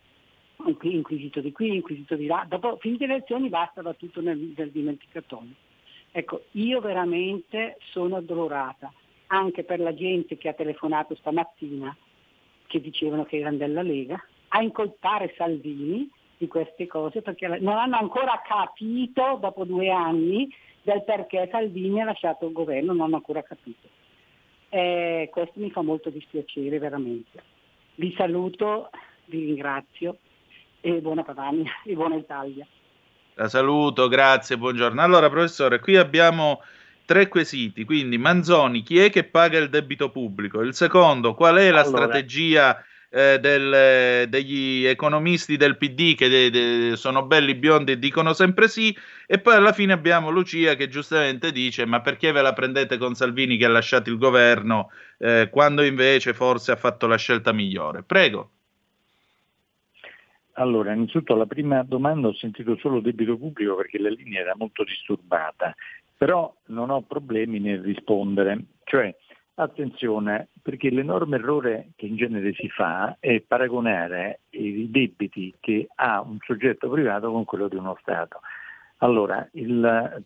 [0.83, 2.45] inquisito di qui, inquisito di là.
[2.49, 5.47] Dopo finite le elezioni basta, va tutto nel, nel dimenticatore.
[6.11, 8.93] Ecco, io veramente sono addolorata,
[9.29, 11.95] anche per la gente che ha telefonato stamattina,
[12.67, 17.97] che dicevano che erano della Lega, a incolpare Salvini di queste cose, perché non hanno
[17.97, 20.49] ancora capito, dopo due anni,
[20.89, 23.87] del perché Salvini ha lasciato il governo, non ho ancora capito.
[24.71, 27.43] Eh, questo mi fa molto dispiacere veramente.
[27.97, 28.89] Vi saluto,
[29.27, 30.19] vi ringrazio
[30.81, 32.67] e buona Padania e buona Italia.
[33.35, 35.01] La saluto, grazie, buongiorno.
[35.01, 36.63] Allora, professore, qui abbiamo
[37.05, 40.61] tre quesiti, quindi Manzoni, chi è che paga il debito pubblico?
[40.63, 46.51] Il secondo, qual è la allora, strategia eh, del, degli economisti del PD che de,
[46.51, 48.97] de, sono belli biondi e dicono sempre sì,
[49.27, 53.15] e poi alla fine abbiamo Lucia che giustamente dice: Ma perché ve la prendete con
[53.15, 58.03] Salvini che ha lasciato il governo eh, quando invece forse ha fatto la scelta migliore?
[58.03, 58.51] Prego.
[60.59, 64.83] Allora, innanzitutto la prima domanda ho sentito solo debito pubblico perché la linea era molto
[64.83, 65.73] disturbata,
[66.17, 68.65] però non ho problemi nel rispondere.
[68.83, 69.15] Cioè,
[69.61, 76.21] Attenzione, perché l'enorme errore che in genere si fa è paragonare i debiti che ha
[76.21, 78.39] un soggetto privato con quello di uno Stato.
[78.99, 80.25] Allora, il,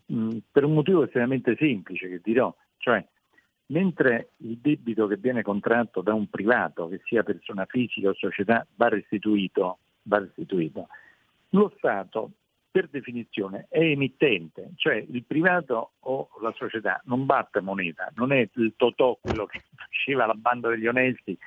[0.51, 3.03] per un motivo estremamente semplice che dirò, cioè
[3.67, 8.63] mentre il debito che viene contratto da un privato, che sia persona fisica o società,
[8.75, 10.89] va restituito, va restituito
[11.49, 12.31] lo Stato
[12.73, 18.49] per definizione è emittente, cioè il privato o la società non batte moneta, non è
[18.55, 21.37] il Totò quello che faceva la banda degli onesti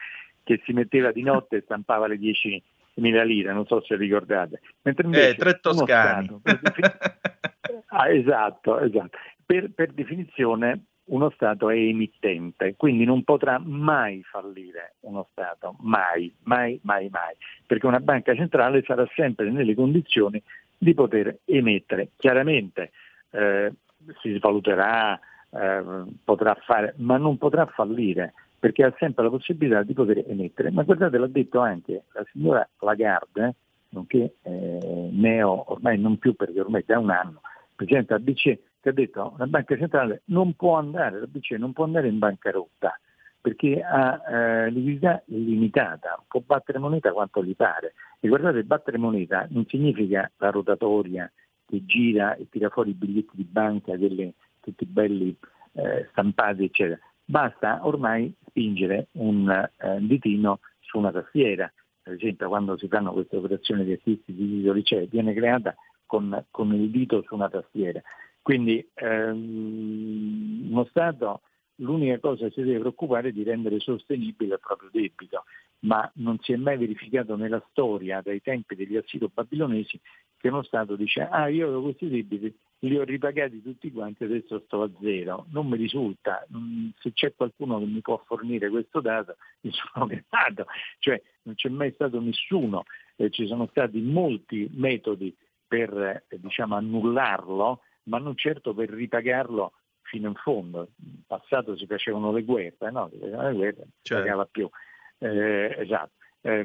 [0.45, 4.61] che si metteva di notte e stampava le 10.000 lire, non so se ricordate.
[4.83, 6.39] Mentre invece eh, tre toscani.
[6.39, 6.41] Stato,
[7.89, 9.19] ah, esatto, esatto.
[9.45, 16.33] Per, per definizione uno Stato è emittente, quindi non potrà mai fallire uno Stato, mai,
[16.45, 17.35] mai, mai, mai,
[17.67, 20.41] perché una banca centrale sarà sempre nelle condizioni
[20.77, 22.11] di poter emettere.
[22.17, 22.91] Chiaramente
[23.31, 23.73] eh,
[24.21, 25.19] si svaluterà,
[25.51, 30.71] eh, potrà fare, ma non potrà fallire perché ha sempre la possibilità di poter emettere.
[30.71, 33.55] Ma guardate, l'ha detto anche la signora Lagarde,
[33.91, 37.41] nonché eh, neo, ormai non più perché ormai da un anno,
[37.75, 41.59] Presidente della BCE, che ha detto che la banca centrale non può andare, la BCE
[41.59, 42.99] non può andare in bancarotta
[43.47, 47.95] perché ha eh, liquidità illimitata, può battere moneta quanto gli pare.
[48.19, 51.31] E guardate, battere moneta non significa la rotatoria
[51.65, 55.37] che gira e tira fuori i biglietti di banca, quelli tutti belli
[55.75, 56.99] eh, stampati, eccetera.
[57.25, 61.73] Basta ormai spingere un eh, ditino su una tastiera.
[62.03, 65.73] Per esempio, quando si fanno queste operazioni di acquisti di titoli CE, viene creata
[66.05, 68.03] con, con il dito su una tastiera.
[68.43, 71.43] Quindi ehm, uno Stato
[71.77, 75.45] l'unica cosa che si deve preoccupare è di rendere sostenibile il proprio debito,
[75.81, 80.01] ma non si è mai verificato nella storia, dai tempi degli assiro-babilonesi,
[80.39, 84.63] che uno Stato dice ah io avevo questi debiti, li ho ripagati tutti quanti, adesso
[84.65, 85.47] sto a zero.
[85.51, 86.47] Non mi risulta,
[86.99, 90.67] se c'è qualcuno che mi può fornire questo dato, mi sono grato,
[90.99, 92.85] cioè non c'è mai stato nessuno,
[93.17, 95.35] eh, ci sono stati molti metodi
[95.67, 99.73] per eh, diciamo, annullarlo, ma non certo per ripagarlo
[100.07, 100.89] fino in fondo.
[101.05, 103.09] In passato si facevano le guerre, no?
[103.13, 104.23] Si facevano le guerre, non si certo.
[104.25, 104.69] pagava più.
[105.19, 106.13] Eh, esatto.
[106.41, 106.65] Eh,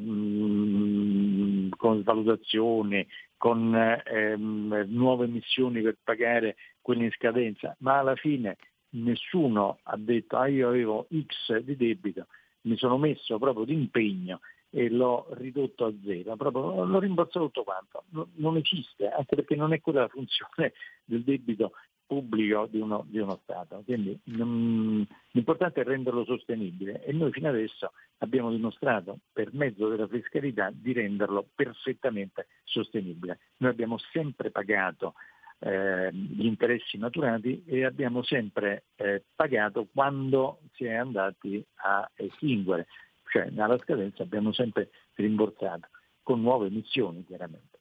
[1.75, 8.57] con valutazione, con ehm, nuove missioni per pagare quelli in scadenza, ma alla fine
[8.91, 12.27] nessuno ha detto ah io avevo X di debito,
[12.61, 18.03] mi sono messo proprio d'impegno e l'ho ridotto a zero, proprio l'ho rimborsato tutto quanto.
[18.35, 20.73] non esiste, anche perché non è quella la funzione
[21.03, 21.73] del debito
[22.11, 23.81] pubblico di uno, di uno Stato.
[23.85, 30.07] Quindi non, l'importante è renderlo sostenibile e noi fino adesso abbiamo dimostrato per mezzo della
[30.07, 33.39] fiscalità di renderlo perfettamente sostenibile.
[33.57, 35.13] Noi abbiamo sempre pagato
[35.59, 42.87] eh, gli interessi maturati e abbiamo sempre eh, pagato quando si è andati a estinguere
[43.31, 45.87] cioè alla scadenza abbiamo sempre rimborsato,
[46.21, 47.79] con nuove missioni chiaramente.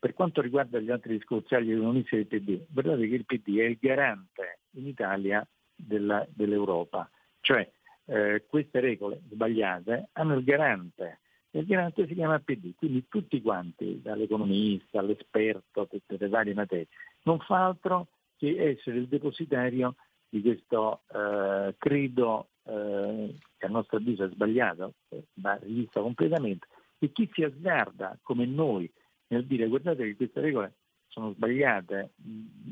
[0.00, 3.64] Per quanto riguarda gli altri discorsi agli economisti del PD, guardate che il PD è
[3.64, 7.68] il garante in Italia della, dell'Europa, cioè
[8.04, 11.20] eh, queste regole sbagliate hanno il garante
[11.50, 16.88] e il garante si chiama PD, quindi tutti quanti, dall'economista all'esperto, tutte le varie materie,
[17.22, 19.96] non fa altro che essere il depositario
[20.28, 26.66] di questo eh, credo eh, che a nostro avviso è sbagliato, eh, va rivista completamente,
[26.98, 28.90] e chi si azzarda come noi
[29.28, 30.74] nel dire guardate che queste regole
[31.08, 32.12] sono sbagliate,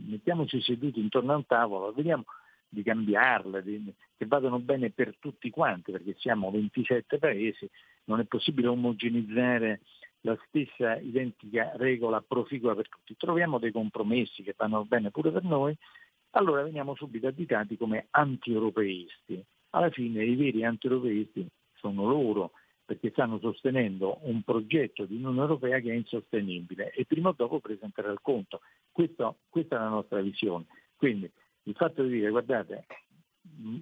[0.09, 2.25] mettiamoci seduti intorno a un tavolo, vediamo
[2.69, 7.69] di cambiarle, di, che vadano bene per tutti quanti, perché siamo 27 paesi,
[8.05, 9.81] non è possibile omogenizzare
[10.21, 13.17] la stessa identica regola proficua per tutti.
[13.17, 15.77] Troviamo dei compromessi che vanno bene pure per noi,
[16.31, 19.45] allora veniamo subito additati come anti-europeisti
[19.77, 22.53] alla fine i veri antieuropeisti sono loro,
[22.87, 27.59] perché stanno sostenendo un progetto di Unione Europea che è insostenibile e prima o dopo
[27.59, 28.61] presenterà il conto.
[28.93, 30.67] Questo, questa è la nostra visione.
[30.97, 31.31] Quindi
[31.65, 32.87] il fatto di dire guardate,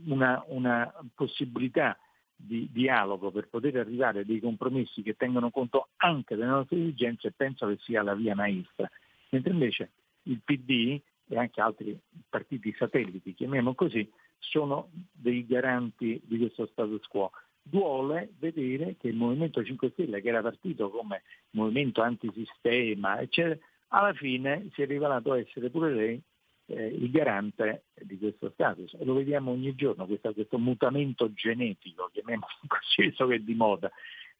[0.06, 1.98] una, una possibilità
[2.34, 7.30] di dialogo per poter arrivare a dei compromessi che tengano conto anche delle nostre esigenze
[7.30, 8.90] penso che sia la via maestra.
[9.30, 9.90] Mentre invece
[10.22, 10.98] il PD
[11.28, 11.98] e anche altri
[12.28, 17.30] partiti satelliti, chiamiamo così, sono dei garanti di questo status quo.
[17.66, 23.58] Duole vedere che il Movimento 5 Stelle, che era partito come movimento antisistema, eccetera,
[23.88, 26.22] alla fine si è rivelato essere pure lei
[26.66, 28.94] eh, il garante di questo status.
[29.02, 33.90] Lo vediamo ogni giorno, questo, questo mutamento genetico, chiamiamolo così, visto che è di moda,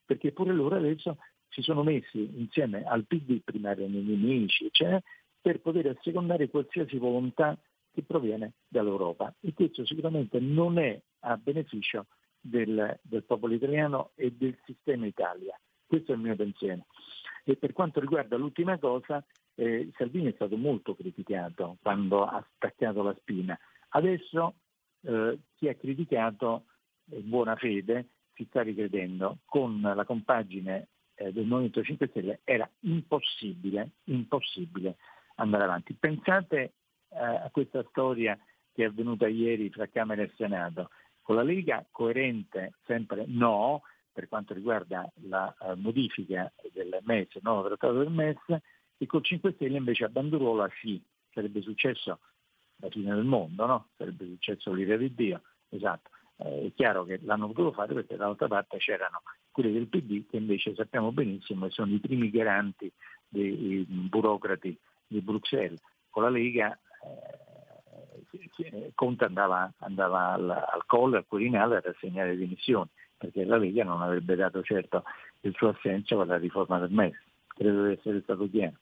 [0.04, 1.16] perché pure loro adesso
[1.48, 5.00] si sono messi insieme al PD, prima erano nemici, eccetera,
[5.40, 7.56] per poter assecondare qualsiasi volontà
[7.92, 9.32] che proviene dall'Europa.
[9.40, 12.06] E questo sicuramente non è a beneficio
[12.44, 15.58] del, del popolo italiano e del sistema Italia.
[15.86, 16.86] Questo è il mio pensiero.
[17.44, 19.24] E per quanto riguarda l'ultima cosa,
[19.54, 23.58] eh, Salvini è stato molto criticato quando ha staccato la spina.
[23.90, 24.54] Adesso
[25.02, 26.64] eh, chi ha criticato
[27.06, 29.38] in buona fede si sta ricredendo.
[29.44, 34.96] Con la compagine eh, del Movimento 5 Stelle era impossibile, impossibile
[35.36, 35.94] andare avanti.
[35.94, 36.72] Pensate
[37.08, 38.38] eh, a questa storia
[38.74, 40.90] che è avvenuta ieri fra Camera e Senato.
[41.24, 43.80] Con la Lega coerente sempre no,
[44.12, 48.60] per quanto riguarda la uh, modifica del MES, il nuovo trattato del MES,
[48.98, 51.02] e col 5 Stelle invece a Bandurola sì,
[51.32, 52.18] sarebbe successo
[52.76, 53.88] la fine del mondo, no?
[53.96, 56.10] sarebbe successo l'ira di Dio, esatto.
[56.36, 60.36] Eh, è chiaro che l'hanno potuto fare perché dall'altra parte c'erano quelli del PD che
[60.36, 62.92] invece sappiamo benissimo che sono i primi garanti
[63.26, 65.80] dei burocrati di Bruxelles.
[66.10, 67.53] Con la Lega eh,
[68.94, 73.84] Conte andava, andava al, al Colle, al Quirinale a rassegnare le dimissioni, perché la Lega
[73.84, 75.04] non avrebbe dato certo
[75.40, 77.14] il suo assenso per la riforma del MES.
[77.48, 78.74] Credo di essere stato chiaro.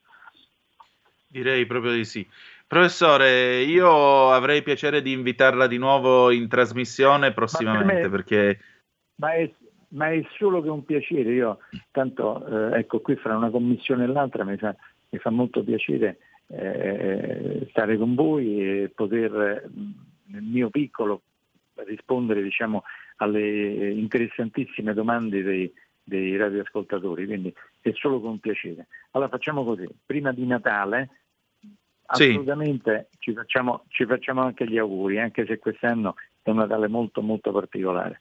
[1.26, 2.26] Direi proprio di sì.
[2.66, 8.60] Professore, io avrei piacere di invitarla di nuovo in trasmissione prossimamente per me, perché...
[9.16, 9.50] Ma è,
[9.88, 11.58] ma è, solo che un piacere, io
[11.90, 14.74] tanto eh, ecco qui fra una commissione e l'altra mi fa,
[15.10, 16.18] mi fa molto piacere
[16.54, 19.70] eh, stare con voi e poter
[20.26, 21.22] nel mio piccolo
[21.74, 22.84] rispondere diciamo,
[23.16, 25.72] alle interessantissime domande dei,
[26.02, 28.86] dei radioascoltatori, quindi è solo con piacere.
[29.12, 31.08] Allora facciamo così, prima di Natale
[32.04, 33.18] assolutamente sì.
[33.20, 37.52] ci, facciamo, ci, facciamo, anche gli auguri, anche se quest'anno è un Natale molto molto
[37.52, 38.20] particolare.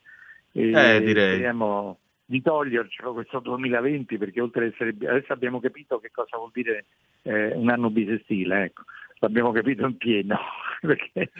[0.52, 1.34] E eh, direi.
[1.34, 4.94] Speriamo di togliercelo questo 2020 perché oltre ad essere...
[5.06, 6.86] adesso abbiamo capito che cosa vuol dire
[7.22, 8.82] eh, un anno bisestile, ecco.
[9.20, 10.38] l'abbiamo capito in pieno.
[10.82, 11.30] perché,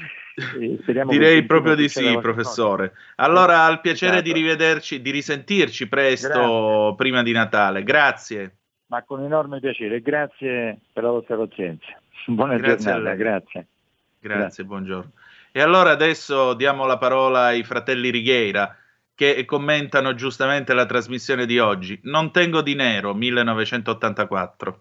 [0.58, 2.94] eh, Direi proprio di sì, professore.
[3.16, 4.28] Allora, al piacere certo.
[4.28, 6.94] di rivederci, di risentirci presto Grazie.
[6.96, 7.82] prima di Natale.
[7.82, 8.56] Grazie.
[8.86, 11.86] Ma con enorme piacere, grazie per la vostra pazienza.
[12.26, 13.66] Buona grazie giornata, grazie.
[14.20, 14.38] grazie.
[14.38, 15.10] Grazie, buongiorno.
[15.50, 18.76] E allora adesso diamo la parola ai fratelli Righeira
[19.14, 21.98] che commentano giustamente la trasmissione di oggi.
[22.04, 24.80] Non tengo di nero, 1984.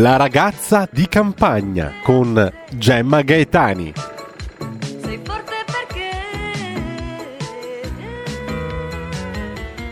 [0.00, 3.92] La ragazza di campagna con Gemma Gaetani.
[3.92, 6.10] Sei forte perché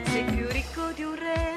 [0.04, 1.54] sei più ricco di un re.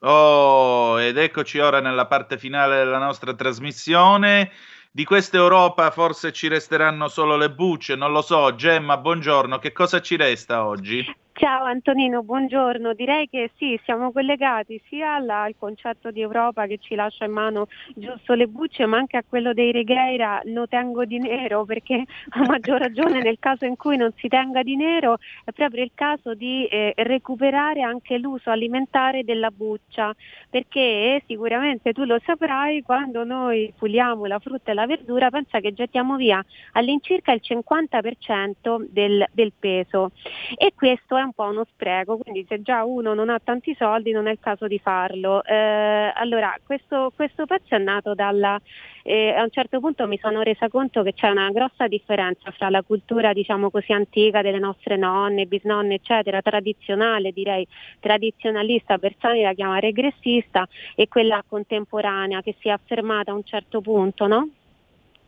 [0.00, 4.50] Oh, ed eccoci ora nella parte finale della nostra trasmissione.
[4.90, 8.54] Di questa Europa forse ci resteranno solo le bucce, non lo so.
[8.54, 11.02] Gemma, buongiorno, che cosa ci resta oggi?
[11.38, 12.94] Ciao Antonino, buongiorno.
[12.94, 17.30] Direi che sì, siamo collegati sia alla- al concetto di Europa che ci lascia in
[17.30, 22.04] mano giusto le bucce, ma anche a quello dei Righeira, no tengo di nero, perché
[22.30, 25.92] a maggior ragione nel caso in cui non si tenga di nero è proprio il
[25.94, 30.12] caso di eh, recuperare anche l'uso alimentare della buccia,
[30.50, 35.72] perché sicuramente tu lo saprai, quando noi puliamo la frutta e la verdura, pensa che
[35.72, 40.10] gettiamo via all'incirca il 50% del, del peso
[40.56, 44.10] e questo è un po' uno spreco, quindi se già uno non ha tanti soldi
[44.12, 45.44] non è il caso di farlo.
[45.44, 48.60] Eh, allora, questo, questo pezzo è nato dalla...
[49.02, 52.68] eh, a un certo punto mi sono resa conto che c'è una grossa differenza fra
[52.70, 57.66] la cultura diciamo così antica delle nostre nonne, bisnonne eccetera, tradizionale direi
[58.00, 63.80] tradizionalista, Bersani la chiama regressista e quella contemporanea che si è affermata a un certo
[63.80, 64.48] punto, no?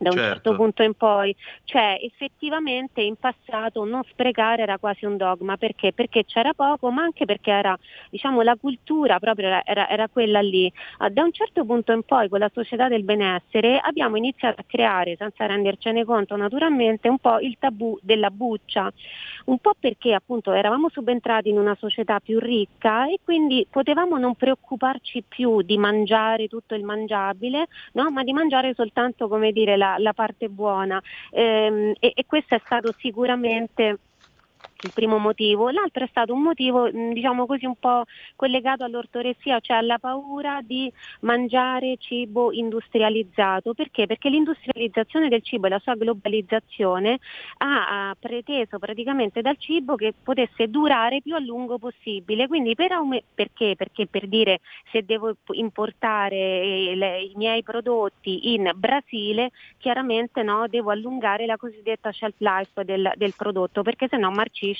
[0.01, 0.33] Da un Certo.
[0.33, 5.93] certo punto in poi, cioè effettivamente in passato non sprecare era quasi un dogma, perché?
[5.93, 7.77] Perché c'era poco, ma anche perché era,
[8.09, 10.71] diciamo, la cultura proprio era, era- era quella lì.
[10.97, 14.63] Ah, Da un certo punto in poi con la società del benessere abbiamo iniziato a
[14.65, 18.91] creare, senza rendercene conto naturalmente, un po' il tabù della buccia,
[19.45, 24.33] un po' perché appunto eravamo subentrati in una società più ricca e quindi potevamo non
[24.35, 28.09] preoccuparci più di mangiare tutto il mangiabile, no?
[28.09, 31.01] ma di mangiare soltanto come dire, la, la parte buona.
[31.31, 33.97] Ehm, e, e questo è stato sicuramente
[34.81, 38.05] il primo motivo, l'altro è stato un motivo diciamo così un po'
[38.35, 43.73] collegato all'ortoressia, cioè alla paura di mangiare cibo industrializzato.
[43.73, 44.07] Perché?
[44.07, 47.19] Perché l'industrializzazione del cibo e la sua globalizzazione
[47.57, 52.47] ha, preteso praticamente dal cibo che potesse durare più a lungo possibile.
[52.47, 53.75] Quindi per aume- perché?
[53.75, 54.59] Perché per dire
[54.91, 61.57] se devo importare eh, le- i miei prodotti in Brasile, chiaramente no, devo allungare la
[61.57, 64.70] cosiddetta shelf life del, del prodotto perché sennò marcisce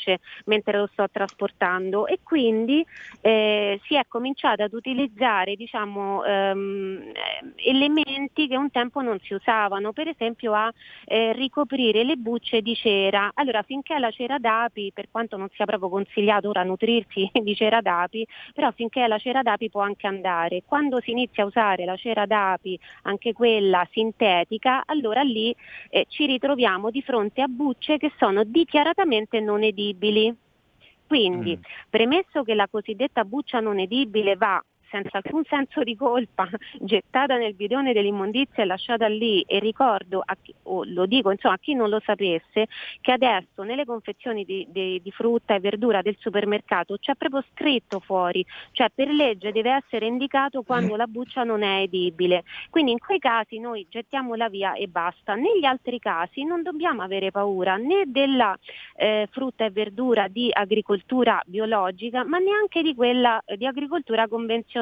[0.46, 2.86] mentre lo sto trasportando e quindi
[3.22, 9.34] eh, si è cominciato ad utilizzare diciamo, ehm, eh, elementi che un tempo non si
[9.34, 10.72] usavano, per esempio a
[11.06, 13.32] eh, ricoprire le bucce di cera.
[13.34, 17.82] Allora finché la cera d'api, per quanto non sia proprio consigliato ora nutrirsi di cera
[17.82, 20.64] d'api, però finché la cera d'api può anche andare.
[20.66, 25.56] Quando si inizia a usare la cera d'api, anche quella sintetica, allora lì
[25.89, 30.36] eh, ci ritroviamo di fronte a bucce che sono dichiaratamente non edibili.
[31.08, 31.60] Quindi,
[31.90, 36.48] premesso che la cosiddetta buccia non edibile va senza alcun senso di colpa,
[36.80, 41.60] gettata nel bidone dell'immondizia e lasciata lì e ricordo, chi- o lo dico insomma, a
[41.60, 42.68] chi non lo sapesse,
[43.00, 48.00] che adesso nelle confezioni di, di- di frutta e verdura del supermercato c'è proprio scritto
[48.00, 52.44] fuori, cioè per legge deve essere indicato quando la buccia non è edibile.
[52.70, 55.36] Quindi in quei casi noi gettiamola via e basta.
[55.36, 58.58] Negli altri casi non dobbiamo avere paura né della
[58.96, 64.81] eh, frutta e verdura di agricoltura biologica, ma neanche di quella eh, di agricoltura convenzionale,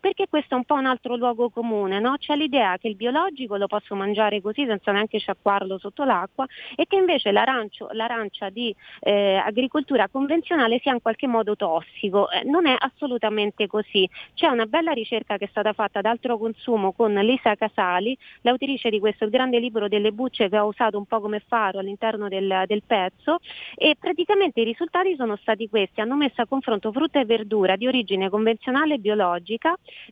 [0.00, 2.16] perché questo è un po' un altro luogo comune, no?
[2.18, 6.86] C'è l'idea che il biologico lo posso mangiare così senza neanche sciacquarlo sotto l'acqua e
[6.86, 12.30] che invece l'arancia di eh, agricoltura convenzionale sia in qualche modo tossico.
[12.30, 14.08] Eh, non è assolutamente così.
[14.34, 18.90] C'è una bella ricerca che è stata fatta ad altro consumo con Lisa Casali, l'autrice
[18.90, 22.64] di questo grande libro delle bucce che ho usato un po' come faro all'interno del,
[22.66, 23.38] del pezzo
[23.74, 27.86] e praticamente i risultati sono stati questi, hanno messo a confronto frutta e verdura di
[27.86, 29.21] origine convenzionale e biologica,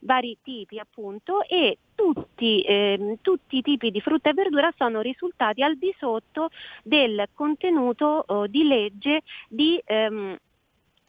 [0.03, 5.63] vari tipi appunto e tutti, ehm, tutti i tipi di frutta e verdura sono risultati
[5.63, 6.49] al di sotto
[6.83, 10.37] del contenuto oh, di legge di ehm,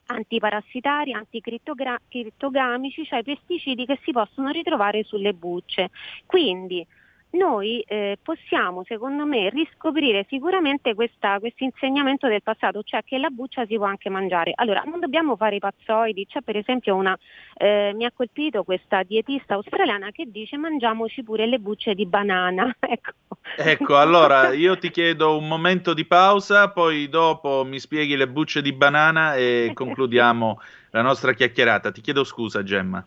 [0.08, 5.90] antiparassitari, anticrittogamici, cioè pesticidi che si possono ritrovare sulle bucce.
[6.26, 6.86] Quindi
[7.32, 11.28] noi eh, possiamo, secondo me, riscoprire sicuramente questo
[11.58, 14.52] insegnamento del passato, cioè che la buccia si può anche mangiare.
[14.56, 17.18] Allora, non dobbiamo fare i pazzoidi, c'è per esempio una,
[17.58, 22.76] eh, mi ha colpito questa dietista australiana che dice mangiamoci pure le bucce di banana.
[22.80, 23.12] ecco.
[23.56, 28.62] Ecco, allora io ti chiedo un momento di pausa, poi dopo mi spieghi le bucce
[28.62, 30.60] di banana e concludiamo
[30.92, 31.92] la nostra chiacchierata.
[31.92, 33.04] Ti chiedo scusa, Gemma.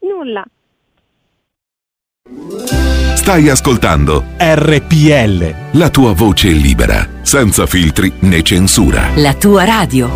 [0.00, 0.44] Nulla.
[3.18, 5.54] Stai ascoltando RPL.
[5.72, 9.10] la tua voce libera, senza filtri né censura.
[9.16, 10.08] La tua radio.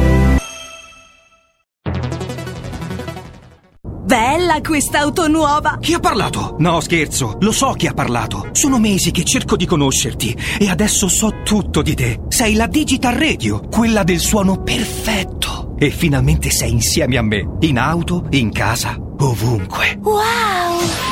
[4.04, 5.76] Bella quest'auto nuova!
[5.78, 6.54] Chi ha parlato?
[6.60, 8.48] No, scherzo, lo so chi ha parlato.
[8.52, 12.20] Sono mesi che cerco di conoscerti e adesso so tutto di te.
[12.28, 15.74] Sei la Digital Radio, quella del suono perfetto.
[15.76, 19.98] E finalmente sei insieme a me, in auto, in casa, ovunque.
[20.00, 21.11] Wow!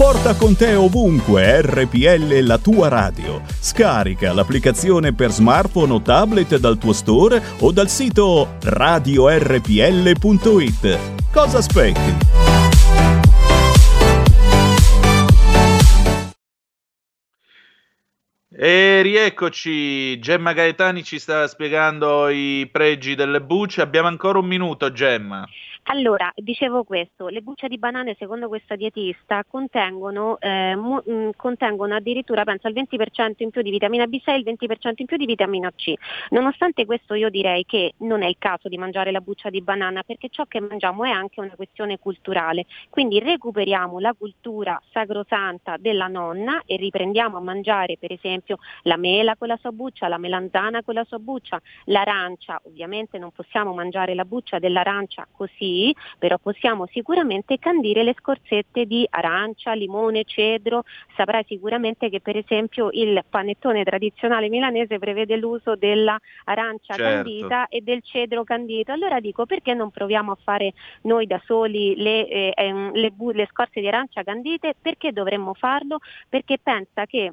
[0.00, 3.42] Porta con te ovunque RPL la tua radio.
[3.46, 9.68] Scarica l'applicazione per smartphone o tablet dal tuo store o dal sito radiorpl.it.
[11.30, 12.16] Cosa aspetti?
[18.56, 23.82] E rieccoci, Gemma Gaetani ci sta spiegando i pregi delle bucce.
[23.82, 25.46] Abbiamo ancora un minuto, Gemma.
[25.84, 31.96] Allora, dicevo questo, le bucce di banane secondo questa dietista contengono, eh, mo- mh, contengono
[31.96, 35.26] addirittura penso il 20% in più di vitamina B6 e il 20% in più di
[35.26, 35.94] vitamina C.
[36.28, 40.04] Nonostante questo io direi che non è il caso di mangiare la buccia di banana
[40.04, 46.06] perché ciò che mangiamo è anche una questione culturale, quindi recuperiamo la cultura sacrosanta della
[46.06, 50.84] nonna e riprendiamo a mangiare per esempio la mela con la sua buccia, la melanzana
[50.84, 55.78] con la sua buccia, l'arancia, ovviamente non possiamo mangiare la buccia dell'arancia così,
[56.18, 60.82] però possiamo sicuramente candire le scorzette di arancia, limone, cedro.
[61.16, 67.02] Saprai sicuramente che per esempio il panettone tradizionale milanese prevede l'uso dell'arancia Certo.
[67.02, 68.92] candita e del cedro candito.
[68.92, 70.72] Allora dico perché non proviamo a fare
[71.02, 74.74] noi da soli le, eh, ehm, le bu- le scorze di arancia candite?
[74.80, 75.98] Perché dovremmo farlo?
[76.28, 77.32] Perché pensa che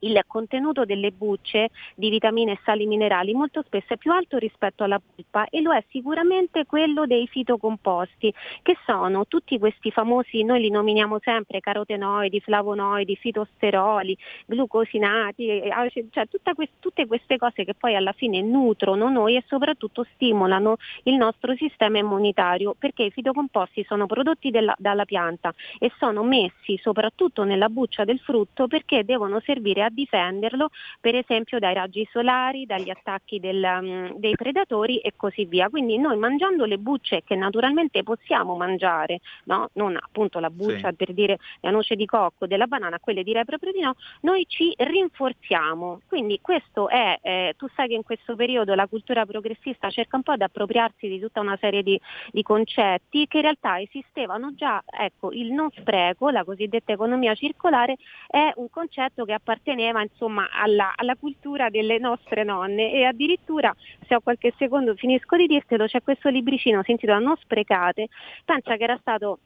[0.00, 4.84] il contenuto delle bucce di vitamine e sali minerali molto spesso è più alto rispetto
[4.84, 8.32] alla polpa e lo è sicuramente quello dei fitocomposti,
[8.62, 15.70] che sono tutti questi famosi, noi li nominiamo sempre carotenoidi, flavonoidi, fitosteroli, glucosinati, eh,
[16.10, 21.14] cioè que- tutte queste cose che poi alla fine nutrono noi e soprattutto stimolano il
[21.14, 27.44] nostro sistema immunitario, perché i fitocomposti sono prodotti della- dalla pianta e sono messi soprattutto
[27.44, 30.70] nella buccia del frutto perché devono servire a difenderlo
[31.00, 35.68] per esempio dai raggi solari, dagli attacchi del, mm, dei predatori e così via.
[35.68, 39.68] Quindi noi mangiando le bucce che naturalmente possiamo mangiare, no?
[39.74, 40.94] non appunto la buccia Sì.
[40.94, 44.72] per dire la noce di cocco, della banana, quelle direi proprio di no, noi ci
[44.76, 46.00] rinforziamo.
[46.06, 50.22] Quindi questo è, eh, tu sai che in questo periodo la cultura progressista cerca un
[50.22, 54.82] po' di appropriarsi di tutta una serie di, di concetti che in realtà esistevano già,
[54.86, 59.32] ecco, il non spreco, la cosiddetta economia circolare, è un concetto che
[59.80, 63.74] apparteneva insomma alla, alla cultura delle nostre nonne e addirittura,
[64.06, 68.08] se ho qualche secondo finisco di dirtelo, c'è questo libricino, si intitola Non sprecate,
[68.44, 69.38] pensa che era stato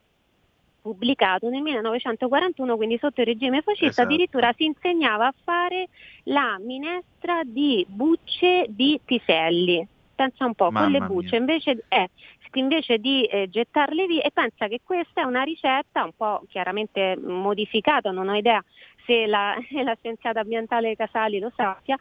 [0.83, 4.09] pubblicato nel 1941, quindi sotto il regime fascista, Esatto.
[4.09, 5.89] addirittura si insegnava a fare
[6.25, 9.87] la minestra di bucce di piselli.
[10.15, 11.09] Pensa un po', Mamma quelle mia.
[11.09, 12.11] bucce invece, eh,
[12.53, 17.17] invece di eh, gettarle via e pensa che questa è una ricetta un po' chiaramente
[17.21, 18.63] modificata, non ho idea
[19.07, 21.97] se la, la scienziata ambientale Casali lo sappia,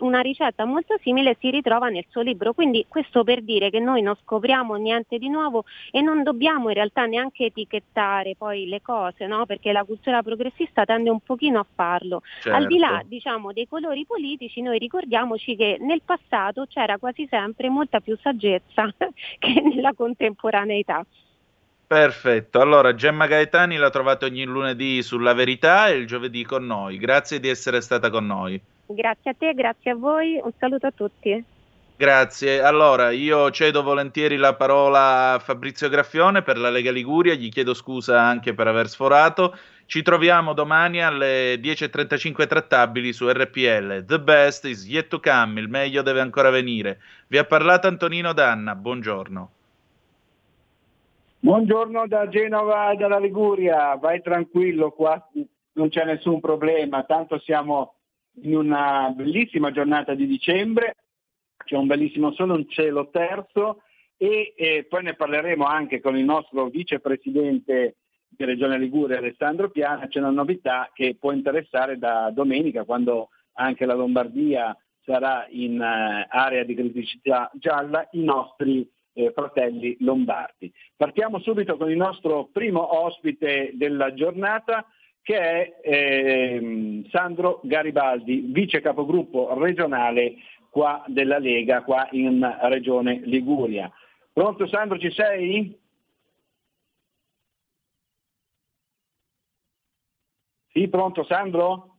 [0.00, 2.52] una ricetta molto simile si ritrova nel suo libro.
[2.52, 6.74] Quindi questo per dire che noi non scopriamo niente di nuovo e non dobbiamo in
[6.74, 9.46] realtà neanche etichettare poi le cose, no?
[9.46, 12.22] perché la cultura progressista tende un pochino a farlo.
[12.40, 12.56] Certo.
[12.56, 17.68] Al di là diciamo, dei colori politici, noi ricordiamoci che nel passato c'era quasi sempre
[17.68, 18.92] molta più saggezza
[19.38, 21.04] che nella contemporaneità.
[21.92, 26.96] Perfetto, allora Gemma Gaetani la trovate ogni lunedì sulla Verità e il giovedì con noi.
[26.96, 28.58] Grazie di essere stata con noi.
[28.86, 31.44] Grazie a te, grazie a voi, un saluto a tutti.
[31.94, 32.62] Grazie.
[32.62, 37.74] Allora, io cedo volentieri la parola a Fabrizio Graffione per la Lega Liguria, gli chiedo
[37.74, 39.54] scusa anche per aver sforato.
[39.84, 44.06] Ci troviamo domani alle 10.35 trattabili su RPL.
[44.06, 47.02] The best is yet to come, il meglio deve ancora venire.
[47.26, 49.50] Vi ha parlato Antonino Danna, buongiorno.
[51.44, 55.20] Buongiorno da Genova e dalla Liguria, vai tranquillo, qua
[55.72, 57.94] non c'è nessun problema, tanto siamo
[58.42, 60.94] in una bellissima giornata di dicembre,
[61.64, 63.82] c'è un bellissimo sole, un cielo terzo
[64.16, 67.96] e, eh, poi ne parleremo anche con il nostro vicepresidente
[68.28, 73.84] di Regione Liguria Alessandro Piana, c'è una novità che può interessare da domenica quando anche
[73.84, 80.72] la Lombardia sarà in eh, area di criticità gialla, i nostri eh, fratelli lombardi.
[80.96, 84.86] Partiamo subito con il nostro primo ospite della giornata
[85.22, 90.34] che è ehm, Sandro Garibaldi, vice capogruppo regionale
[90.68, 93.90] qua della Lega, qua in Regione Liguria.
[94.32, 95.78] Pronto Sandro, ci sei?
[100.72, 101.91] Sì, pronto Sandro?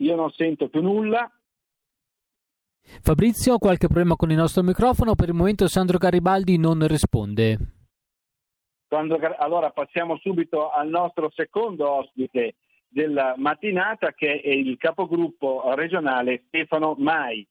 [0.00, 1.30] Io non sento più nulla.
[3.02, 5.14] Fabrizio, qualche problema con il nostro microfono?
[5.14, 7.58] Per il momento Sandro Garibaldi non risponde.
[8.88, 12.56] Quando- allora passiamo subito al nostro secondo ospite
[12.88, 17.46] della mattinata che è il capogruppo regionale Stefano Mai.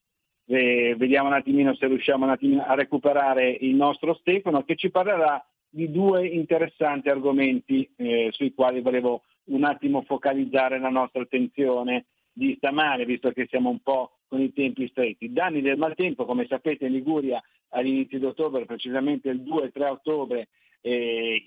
[0.45, 5.41] Eh, vediamo un attimino se riusciamo attimino a recuperare il nostro Stefano che ci parlerà
[5.69, 12.05] di due interessanti argomenti eh, sui quali volevo un attimo focalizzare la nostra attenzione
[12.39, 15.33] di stamane, visto che siamo un po' con i tempi stretti.
[15.33, 19.85] Danni del maltempo, come sapete in Liguria all'inizio di ottobre, precisamente il 2 e 3
[19.89, 20.47] ottobre,
[20.81, 21.43] eh,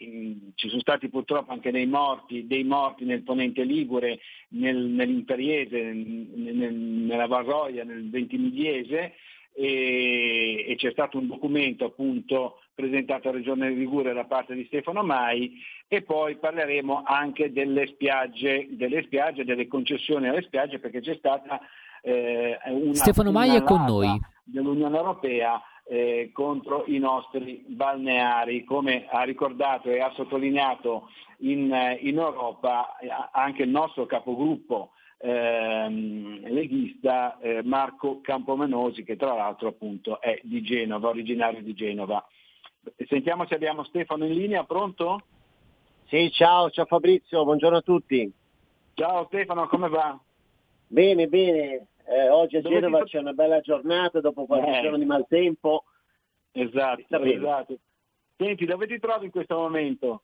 [0.55, 4.19] ci sono stati purtroppo anche dei morti, dei morti nel ponente Ligure,
[4.49, 9.15] nel, nell'Imperiese, nel- nel- nella Varroia, nel Ventimigliese
[9.55, 15.03] e, e c'è stato un documento appunto presentato a Regione Liguria da parte di Stefano
[15.03, 21.15] Mai e poi parleremo anche delle spiagge, delle spiagge, delle concessioni alle spiagge perché c'è
[21.17, 21.61] stata
[22.03, 24.19] eh, una, Stefano Mai è con noi.
[24.45, 32.19] dell'Unione Europea eh, contro i nostri balneari, come ha ricordato e ha sottolineato in, in
[32.19, 34.93] Europa eh, anche il nostro capogruppo
[35.23, 42.27] ehm, leghista eh, Marco Campomenosi, che tra l'altro appunto è di Genova, originario di Genova.
[43.09, 45.21] Sentiamo se abbiamo Stefano in linea, pronto?
[46.07, 48.31] Sì, ciao, ciao Fabrizio, buongiorno a tutti.
[48.95, 50.19] Ciao Stefano, come va?
[50.89, 51.87] Bene, bene.
[52.05, 54.83] Eh, oggi a Dove Genova ti- c'è una bella giornata dopo qualche Eh.
[54.83, 55.85] giorno di maltempo.
[56.51, 57.79] Esatto, esatto.
[58.37, 60.23] Senti, dove ti trovi in questo momento?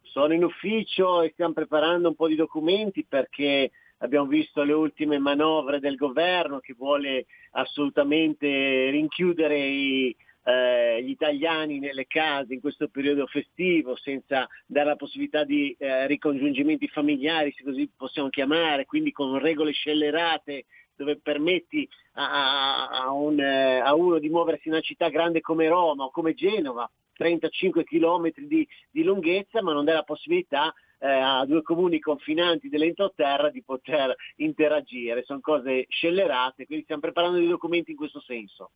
[0.00, 5.18] Sono in ufficio e stiamo preparando un po' di documenti perché abbiamo visto le ultime
[5.18, 12.88] manovre del governo che vuole assolutamente rinchiudere i, eh, gli italiani nelle case in questo
[12.88, 19.12] periodo festivo senza dare la possibilità di eh, ricongiungimenti familiari, se così possiamo chiamare, quindi
[19.12, 20.64] con regole scellerate
[20.96, 25.68] dove permetti a, a- un, eh, a uno di muoversi in una città grande come
[25.68, 31.08] Roma o come Genova, 35 km di, di lunghezza, ma non dà la possibilità eh,
[31.08, 35.24] a due comuni confinanti dell'entroterra di poter interagire.
[35.24, 38.70] Sono cose scellerate, quindi stiamo preparando dei documenti in questo senso.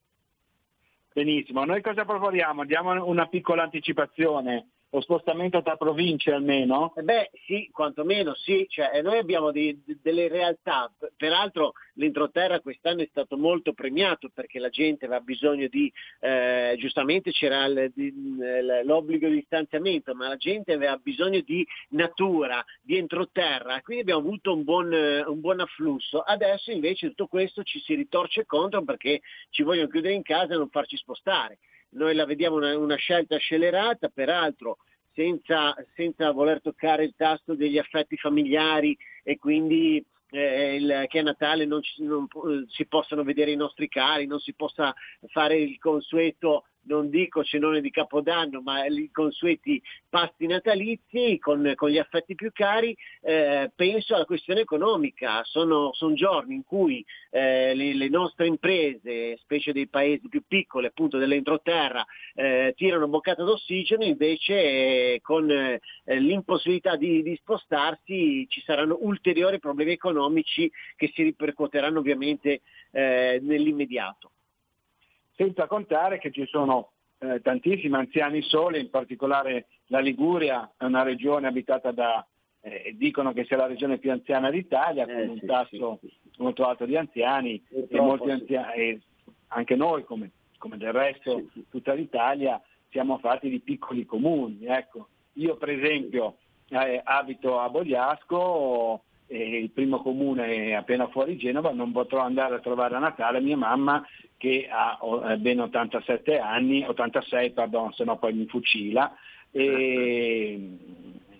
[1.15, 2.65] Benissimo, noi cosa proponiamo?
[2.65, 6.93] Diamo una piccola anticipazione, lo spostamento tra province almeno?
[6.97, 13.01] Eh Beh, sì, quantomeno sì, cioè, noi abbiamo dei- de- delle realtà, peraltro l'entroterra quest'anno
[13.01, 15.91] è stato molto premiato perché la gente aveva bisogno di,
[16.21, 18.13] eh, giustamente c'era il- di-
[18.85, 24.53] l'obbligo di distanziamento, ma la gente aveva bisogno di natura, di entroterra, quindi abbiamo avuto
[24.55, 26.21] un buon, un buon afflusso.
[26.21, 30.59] Adesso invece tutto questo ci si ritorce contro perché ci vogliono chiudere in casa e
[30.59, 31.59] non farci spostare.
[31.93, 34.79] Noi la vediamo una, una scelta scellerata, peraltro
[35.13, 41.23] senza, senza voler toccare il tasto degli affetti familiari e quindi eh, il- che a
[41.23, 44.95] Natale non, ci- non eh, si possano vedere i nostri cari, non si possa
[45.29, 51.91] fare il consueto, non dico cenone di Capodanno, ma i consueti pasti natalizi con, con
[51.91, 55.43] gli affetti più cari, eh, penso alla questione economica.
[55.45, 60.87] Sono, sono giorni in cui eh, le, le nostre imprese, specie dei paesi più piccoli,
[60.87, 62.05] appunto dell'entroterra,
[62.35, 69.59] eh, tirano boccata d'ossigeno, invece eh, con eh, l'impossibilità di, di spostarsi ci saranno ulteriori
[69.59, 72.61] problemi economici che si ripercuoteranno ovviamente
[72.91, 74.33] eh, nell'immediato.
[75.35, 81.03] Senza contare che ci sono eh, tantissimi anziani soli, in particolare la Liguria è una
[81.03, 82.27] regione abitata da,
[82.61, 86.01] eh, dicono che sia la regione più anziana d'Italia, con un tasso
[86.39, 88.31] molto alto di anziani e molti sì.
[88.33, 89.03] anziani,
[89.49, 92.61] anche noi come, come del resto tutta l'Italia
[92.91, 94.65] siamo fatti di piccoli comuni.
[94.67, 95.09] Ecco.
[95.35, 96.37] Io per esempio
[96.69, 99.03] eh, abito a Bogliasco,
[99.33, 103.41] e il primo comune è appena fuori Genova, non potrò andare a trovare a Natale
[103.41, 104.05] mia mamma
[104.43, 104.99] che ha
[105.31, 109.15] eh, ben 87 anni, 86 pardon, se no poi mi fucila,
[109.53, 110.69] e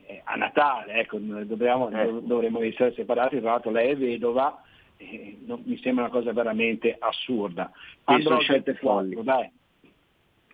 [0.07, 4.63] eh, a Natale, ecco, dobbiamo- dov- dovremmo essere separati, tra l'altro lei è vedova,
[4.99, 7.73] e non- mi sembra una cosa veramente assurda.
[8.05, 9.51] Andrò al scelte 24, dai.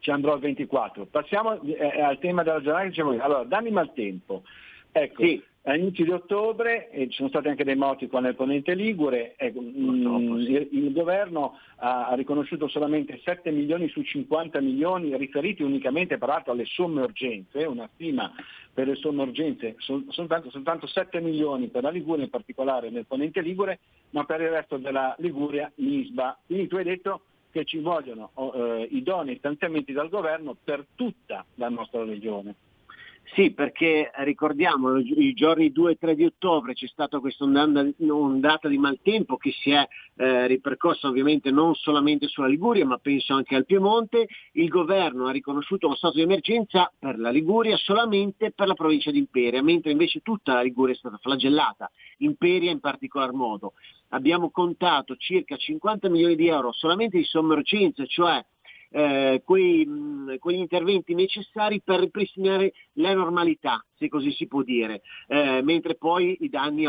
[0.01, 1.05] Ci andrò al 24.
[1.05, 3.23] Passiamo eh, al tema della giornata che dicevo io.
[3.23, 4.43] Allora, danni maltempo.
[4.91, 5.23] Ecco,
[5.73, 9.61] all'inizio di ottobre eh, ci sono stati anche dei morti qua nel ponente Ligure, ecco,
[9.61, 16.17] mm, il, il governo ha, ha riconosciuto solamente 7 milioni su 50 milioni riferiti unicamente
[16.17, 18.33] peraltro alle somme urgenze, una stima
[18.73, 23.07] per le somme urgenze, sol- soltanto, soltanto 7 milioni per la Liguria, in particolare nel
[23.07, 26.39] ponente Ligure, ma per il resto della Liguria l'ISBA.
[26.47, 31.69] Quindi tu hai detto che ci vogliono eh, idonei stanziamenti dal governo per tutta la
[31.69, 32.55] nostra regione.
[33.35, 38.79] Sì, perché ricordiamo, i giorni 2 e 3 di ottobre c'è stata questa ondata, di
[38.79, 43.67] maltempo che si è eh, ripercossa ovviamente non solamente sulla Liguria, ma penso anche al
[43.67, 44.29] Piemonte.
[44.53, 49.11] Il governo ha riconosciuto lo stato di emergenza per la Liguria solamente per la provincia
[49.11, 53.75] di Imperia, mentre invece tutta la Liguria è stata flagellata, Imperia in particolar modo.
[54.11, 58.43] Abbiamo contato circa 50 milioni di euro solamente di sommergenza, cioè
[58.91, 59.87] eh, quei,
[60.39, 66.37] quegli interventi necessari per ripristinare la normalità, se così si può dire, eh, mentre poi
[66.41, 66.87] i danni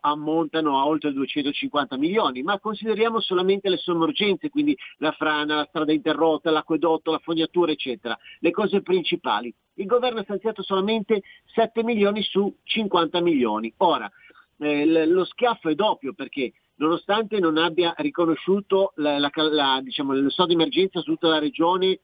[0.00, 5.92] ammontano a oltre 250 milioni, ma consideriamo solamente le sommergenze, quindi la frana, la strada
[5.92, 9.52] interrotta, l'acquedotto, la fognatura, eccetera, le cose principali.
[9.76, 13.72] Il governo ha stanziato solamente 7 milioni su 50 milioni.
[13.78, 14.10] Ora,
[14.58, 20.30] eh, lo schiaffo è doppio perché nonostante non abbia riconosciuto la, la, la, diciamo, lo
[20.30, 22.00] stato di emergenza su tutta la regione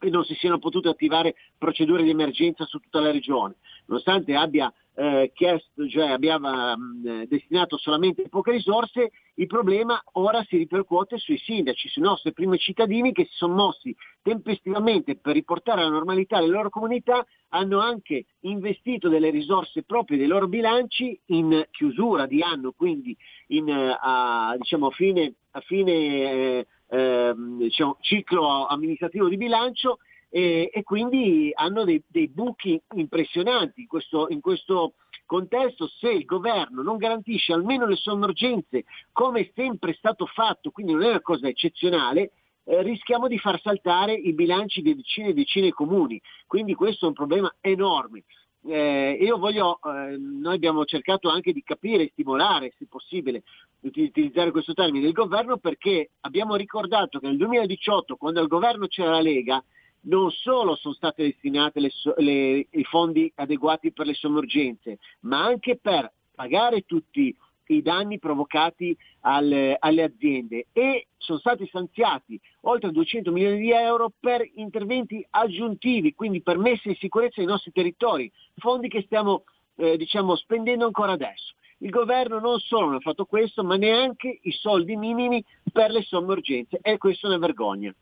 [0.00, 4.72] e non si siano potute attivare procedure di emergenza su tutta la regione, nonostante abbia
[4.98, 11.38] eh, chiesto, cioè abbia mh, destinato solamente poche risorse, il problema ora si ripercuote sui
[11.38, 16.48] sindaci, sui nostri primi cittadini che si sono mossi tempestivamente per riportare la normalità alle
[16.48, 22.72] loro comunità, hanno anche investito delle risorse proprie dei loro bilanci in chiusura di anno,
[22.72, 23.16] quindi
[23.48, 29.98] in, a, diciamo, fine, a fine eh, eh, diciamo, ciclo amministrativo di bilancio
[30.30, 36.24] e, e quindi hanno dei, dei, buchi impressionanti in questo, in questo contesto se il
[36.24, 41.20] governo non garantisce almeno le sommergenze come è sempre stato fatto, quindi non è una
[41.20, 42.30] cosa eccezionale,
[42.64, 46.20] eh, rischiamo di far saltare i bilanci di decine e decine di comuni.
[46.46, 48.24] Quindi questo è un problema enorme.
[48.64, 53.42] Eh, io voglio, eh, noi abbiamo cercato anche di capire e stimolare, se possibile,
[53.80, 59.10] utilizzare questo termine del governo perché abbiamo ricordato che nel 2018, quando al governo c'era
[59.10, 59.62] la Lega,
[60.02, 65.76] non solo sono state destinate le, le, i fondi adeguati per le sommergenze, ma anche
[65.76, 67.36] per pagare tutti i
[67.82, 74.48] danni provocati alle, alle, aziende e sono stati stanziati oltre 200 milioni di euro per
[74.54, 79.44] interventi aggiuntivi, quindi per messa in sicurezza dei nostri territori, fondi che stiamo
[79.76, 81.54] eh, diciamo, spendendo ancora adesso.
[81.78, 86.02] Il governo non solo non ha fatto questo, ma neanche i soldi minimi per le
[86.02, 87.94] sommergenze e questa è una vergogna.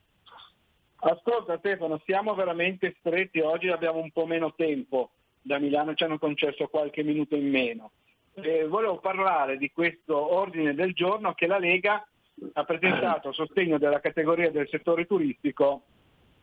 [0.99, 5.11] Ascolta Stefano, siamo veramente stretti, oggi abbiamo un po' meno tempo,
[5.43, 7.93] da Milano ci hanno concesso qualche minuto in meno.
[8.39, 12.07] Eh, volevo parlare di questo ordine del giorno che la Lega
[12.53, 15.85] ha presentato a sostegno della categoria del settore turistico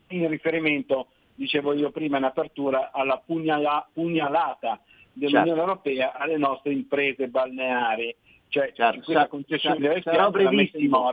[0.08, 4.80] in riferimento, dicevo io prima in apertura, alla pugnala- pugnalata
[5.12, 5.60] dell'Unione Certo.
[5.60, 8.14] Europea alle nostre imprese balneari.
[8.54, 11.10] Cioè, Certo, questa concessione sa- sarò brevissimo.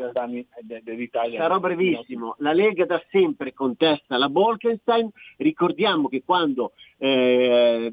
[0.83, 1.39] dell'Italia.
[1.39, 2.35] Sarò brevissimo.
[2.37, 5.09] La Lega da sempre contesta la Bolkenstein.
[5.37, 7.91] Ricordiamo che quando eh,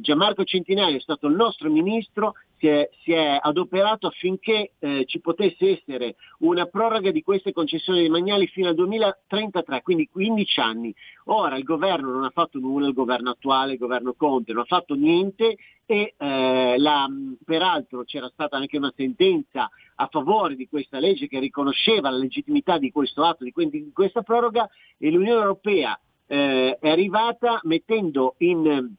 [0.00, 2.34] Gianmarco Centinaio è stato il nostro ministro
[2.64, 8.00] si è, si è adoperato affinché eh, ci potesse essere una proroga di queste concessioni
[8.00, 10.94] demaniali fino al 2033, quindi 15 anni.
[11.24, 14.66] Ora il governo non ha fatto nulla, il governo attuale, il governo Conte non ha
[14.66, 17.06] fatto niente e eh, la,
[17.44, 22.78] peraltro c'era stata anche una sentenza a favore di questa legge che riconosceva la legittimità
[22.78, 28.36] di questo atto, di, que- di questa proroga e l'Unione Europea eh, è arrivata mettendo
[28.38, 28.90] in,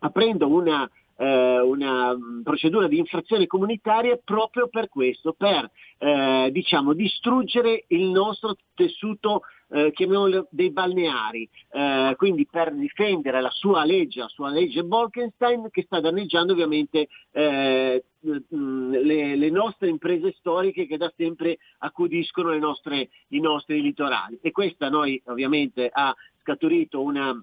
[0.00, 0.88] aprendo una,
[1.18, 8.04] eh, una mh, procedura di infrazione comunitaria proprio per questo, per eh, diciamo, distruggere il
[8.04, 14.48] nostro tessuto eh, chiamiamolo dei balneari, eh, quindi per difendere la sua legge, la sua
[14.48, 21.12] legge Bolkenstein che sta danneggiando ovviamente eh, mh, le, le nostre imprese storiche che da
[21.16, 24.38] sempre accudiscono nostre- i nostri litorali.
[24.40, 27.36] E questa noi ovviamente ha scaturito una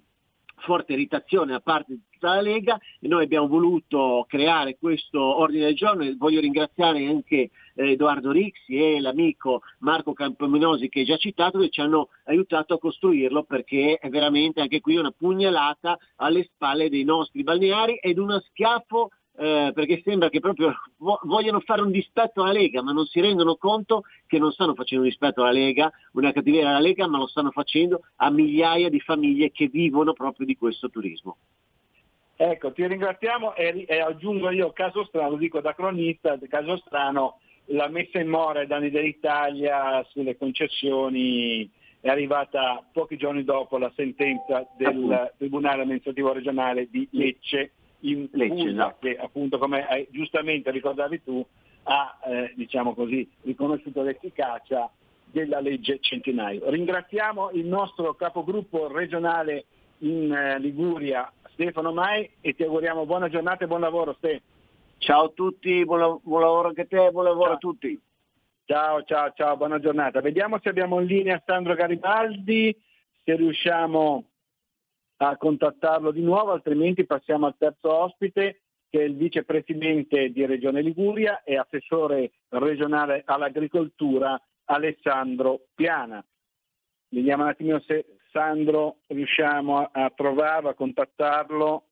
[0.57, 5.65] forte irritazione da parte di tutta la Lega e noi abbiamo voluto creare questo ordine
[5.65, 11.05] del giorno e voglio ringraziare anche eh, Edoardo Rixi e l'amico Marco Campominosi che hai
[11.05, 15.97] già citato che ci hanno aiutato a costruirlo perché è veramente anche qui una pugnalata
[16.17, 21.59] alle spalle dei nostri balneari ed uno schiaffo eh, perché sembra che proprio vo- vogliano
[21.59, 25.09] fare un dispetto alla Lega, ma non si rendono conto che non stanno facendo un
[25.09, 29.51] dispetto alla Lega, una cattiveria alla Lega, ma lo stanno facendo a migliaia di famiglie
[29.51, 31.37] che vivono proprio di questo turismo.
[32.37, 37.39] Ecco, ti ringraziamo e, e aggiungo io caso strano, lo dico da cronista, caso strano,
[37.69, 41.69] la messa in mora ai danni dell'Italia sulle concessioni
[42.01, 45.33] è arrivata pochi giorni dopo la sentenza del.
[45.37, 47.71] Tribunale amministrativo regionale di Lecce
[48.09, 48.97] in Lecce, Puglia, esatto.
[48.99, 51.45] che appunto come hai giustamente ricordavi tu
[51.87, 54.89] ha eh, diciamo così, riconosciuto l'efficacia
[55.25, 56.69] della legge Centinaio.
[56.69, 59.65] Ringraziamo il nostro capogruppo regionale
[59.99, 64.41] in eh, Liguria, Stefano Mai e ti auguriamo buona giornata e buon lavoro Ste.
[64.97, 67.99] Ciao a tutti, buon, buon lavoro anche a te, buon lavoro a tutti.
[68.65, 70.21] Ciao, ciao, ciao, buona giornata.
[70.21, 72.75] Vediamo se abbiamo in linea Sandro Garibaldi,
[73.23, 74.23] se riusciamo
[75.17, 80.81] a contattarlo di nuovo, altrimenti passiamo al terzo ospite che è il vicepresidente di Regione
[80.81, 86.25] Liguria e assessore regionale all'agricoltura Alessandro Piana.
[87.09, 91.87] Vediamo un attimo se Sandro riusciamo a, trovarlo, a contattarlo.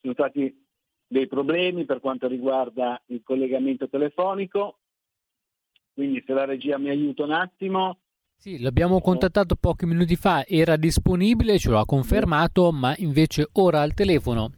[0.00, 0.66] Sono stati
[1.06, 4.80] dei problemi per quanto riguarda il collegamento telefonico,
[5.92, 8.00] quindi se la regia mi aiuta un attimo.
[8.36, 13.80] Sì, l'abbiamo contattato pochi minuti fa, era disponibile, ce lo ha confermato, ma invece ora
[13.80, 14.52] al telefono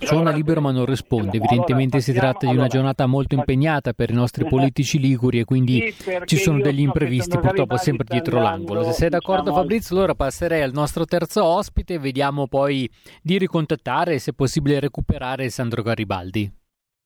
[0.00, 4.14] Suona libero ma non risponde, evidentemente si tratta di una giornata molto impegnata per i
[4.14, 5.94] nostri politici liguri e quindi
[6.26, 8.84] ci sono degli imprevisti purtroppo sempre dietro l'angolo.
[8.84, 12.88] Se sei d'accordo diciamo, Fabrizio allora passerei al nostro terzo ospite e vediamo poi
[13.22, 16.57] di ricontattare e se possibile recuperare Sandro Garibaldi.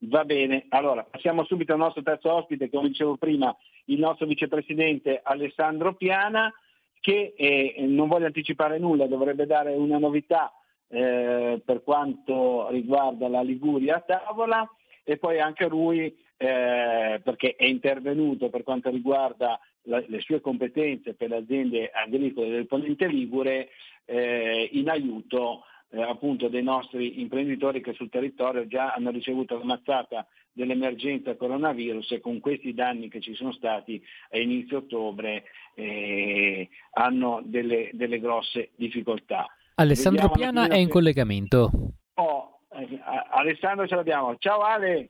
[0.05, 3.55] Va bene, allora passiamo subito al nostro terzo ospite, come dicevo prima,
[3.85, 6.51] il nostro vicepresidente Alessandro Piana,
[6.99, 10.51] che eh, non voglio anticipare nulla, dovrebbe dare una novità
[10.89, 14.69] eh, per quanto riguarda la Liguria a tavola
[15.05, 21.13] e poi anche lui eh, perché è intervenuto per quanto riguarda la, le sue competenze
[21.13, 23.69] per le aziende agricole del Ponente Ligure
[24.03, 25.63] eh, in aiuto
[25.93, 32.11] eh, appunto dei nostri imprenditori che sul territorio già hanno ricevuto la mazzata dell'emergenza coronavirus
[32.13, 35.43] e con questi danni che ci sono stati a inizio ottobre
[35.75, 39.45] eh, hanno delle, delle grosse difficoltà.
[39.75, 41.71] Alessandro Vediamo Piana è in se- collegamento.
[42.15, 44.35] Oh, eh, a- Alessandro ce l'abbiamo.
[44.37, 45.09] Ciao Ale.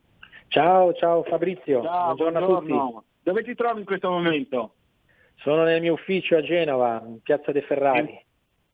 [0.49, 1.81] Ciao, ciao Fabrizio.
[1.81, 2.91] Ciao, buongiorno, a buongiorno.
[2.91, 3.05] tutti.
[3.23, 4.73] Dove ti trovi in questo momento?
[5.38, 8.22] Sono nel mio ufficio a Genova, in Piazza dei Ferrari.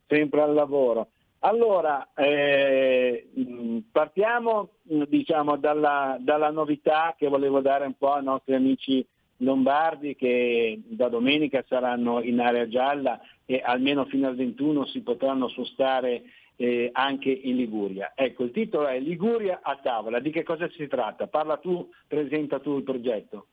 [0.08, 1.10] Sempre al lavoro.
[1.40, 8.24] Allora, eh, mh, partiamo mh, diciamo, dalla, dalla novità che volevo dare un po' ai
[8.24, 9.06] nostri amici
[9.38, 15.48] lombardi che da domenica saranno in area gialla e almeno fino al 21 si potranno
[15.48, 16.24] spostare
[16.58, 18.12] eh, anche in Liguria.
[18.16, 20.20] Ecco, il titolo è Liguria a tavola.
[20.20, 21.28] Di che cosa si tratta?
[21.28, 23.48] Parla tu, presenta tu il progetto.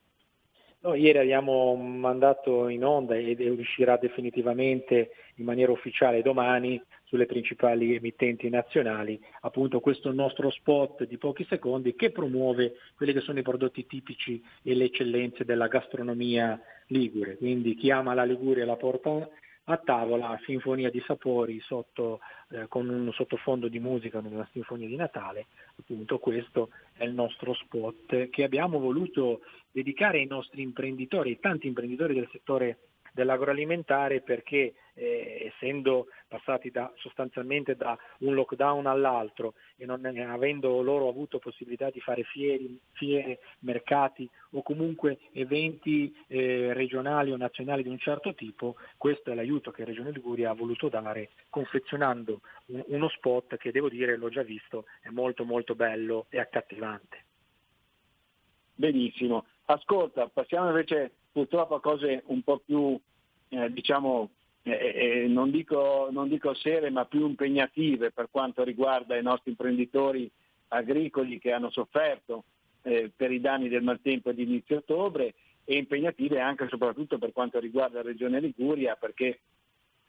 [0.79, 7.95] No, ieri abbiamo mandato in onda ed uscirà definitivamente in maniera ufficiale domani sulle principali
[7.95, 13.43] emittenti nazionali appunto questo nostro spot di pochi secondi che promuove quelli che sono i
[13.43, 17.37] prodotti tipici e le eccellenze della gastronomia ligure.
[17.37, 19.29] Quindi chi ama la Liguria la porta
[19.69, 22.19] a tavola, sinfonia di sapori sotto,
[22.49, 25.47] eh, con un sottofondo di musica, una sinfonia di Natale,
[25.77, 31.67] appunto questo è il nostro spot che abbiamo voluto dedicare ai nostri imprenditori, ai tanti
[31.67, 32.77] imprenditori del settore
[33.17, 40.83] dell'agroalimentare perché eh, essendo passati da, sostanzialmente da un lockdown all'altro e non eh, avendo
[40.83, 47.81] loro avuto possibilità di fare fieri, fiere, mercati o comunque eventi eh, regionali o nazionali
[47.81, 52.83] di un certo tipo, questo è l'aiuto che Regione Liguria ha voluto dare confezionando un-
[52.87, 57.25] uno spot che devo dire, l'ho già visto, è molto molto bello e accattivante.
[58.75, 59.45] Benissimo.
[59.65, 62.99] Ascolta, passiamo invece purtroppo a cose un po' più,
[63.49, 64.31] eh, diciamo,
[64.63, 69.51] eh, eh, non, dico, non dico serie, ma più impegnative per quanto riguarda i nostri
[69.51, 70.27] imprenditori
[70.69, 72.45] agricoli che hanno sofferto
[72.81, 77.33] eh, per i danni del maltempo di inizio ottobre e impegnative anche e soprattutto per
[77.33, 79.41] quanto riguarda la Regione Liguria, perché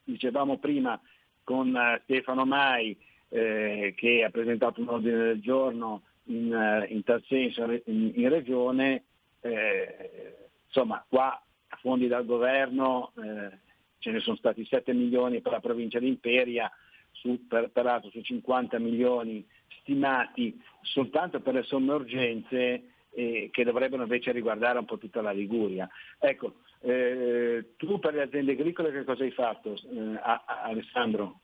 [0.05, 0.98] dicevamo prima
[1.44, 2.96] con eh, Stefano Mai
[3.28, 8.28] eh, che ha presentato un ordine del giorno in, eh, in tal senso in, in
[8.30, 9.02] regione,
[9.42, 11.42] eh, insomma qua
[11.80, 13.58] fondi dal governo eh,
[13.98, 16.70] ce ne sono stati 7 milioni per la provincia di Imperia,
[17.10, 19.46] su, per, peraltro su 50 milioni
[19.80, 25.32] stimati soltanto per le somme urgenze eh, che dovrebbero invece riguardare un po' tutta la
[25.32, 25.88] Liguria.
[26.18, 31.40] Ecco, eh, tu per le aziende agricole che cosa hai fatto eh, a- a- Alessandro?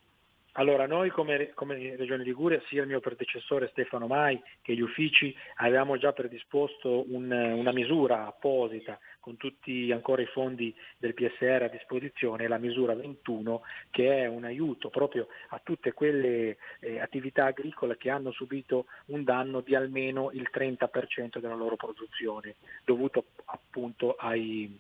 [0.57, 5.35] Allora, noi come, come Regione Liguria, sia il mio predecessore Stefano Mai che gli uffici,
[5.57, 11.69] avevamo già predisposto un- una misura apposita con tutti ancora i fondi del PSR a
[11.69, 17.97] disposizione, la misura 21, che è un aiuto proprio a tutte quelle eh, attività agricole
[17.97, 24.79] che hanno subito un danno di almeno il 30% della loro produzione, dovuto appunto ai,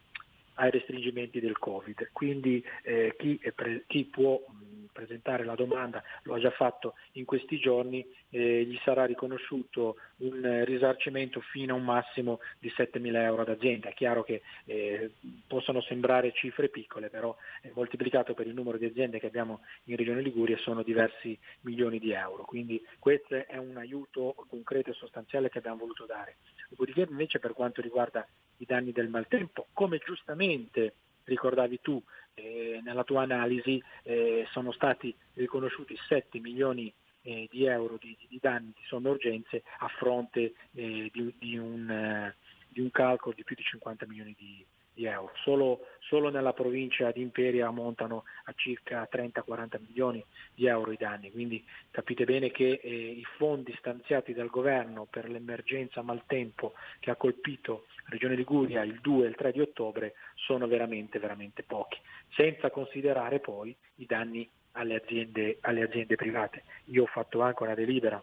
[0.56, 2.10] ai restringimenti del Covid.
[2.12, 7.24] Quindi eh, chi, pre- chi può mh, presentare la domanda, lo ha già fatto in
[7.24, 13.42] questi giorni, eh, gli sarà riconosciuto un risarcimento fino a un massimo di 7.000 euro
[13.42, 13.88] ad azienda.
[13.88, 15.10] È chiaro che eh,
[15.46, 19.96] possono sembrare cifre piccole, però eh, moltiplicato per il numero di aziende che abbiamo in
[19.96, 22.44] Regione Liguria sono diversi milioni di euro.
[22.44, 26.36] Quindi questo è un aiuto concreto e sostanziale che abbiamo voluto dare.
[26.68, 28.26] Dopodiché invece per quanto riguarda
[28.58, 30.94] i danni del maltempo, come giustamente
[31.24, 32.02] ricordavi tu
[32.34, 36.92] eh, nella tua analisi, eh, sono stati riconosciuti 7 milioni
[37.22, 41.90] eh, di euro di, di, danni di somme urgenze a fronte eh, di, di, un,
[41.90, 42.36] eh,
[42.68, 44.64] di, un, calcolo di più di 50 milioni di,
[45.02, 45.32] euro.
[45.42, 51.32] Solo, solo, nella provincia di Imperia ammontano a circa 30-40 milioni di euro i danni,
[51.32, 57.16] quindi capite bene che eh, i fondi stanziati dal governo per l'emergenza maltempo che ha
[57.16, 61.98] colpito Regione Liguria il 2 e il 3 di ottobre sono veramente, veramente pochi,
[62.34, 66.64] senza considerare poi i danni alle aziende, alle aziende private.
[66.86, 68.22] Io ho fatto anche una delibera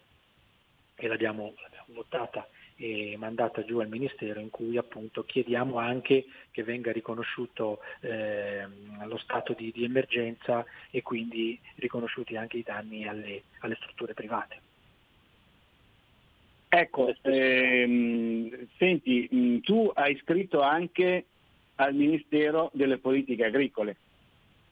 [0.96, 2.48] e l'abbiamo, l'abbiamo votata
[2.82, 8.66] e mandata giù al Ministero in cui appunto chiediamo anche che venga riconosciuto eh,
[9.06, 14.62] lo stato di, di, emergenza e quindi riconosciuti anche i danni alle, alle strutture private.
[16.68, 21.26] Ecco, ehm, senti, mh, tu hai scritto anche
[21.76, 23.96] al Ministero delle Politiche Agricole,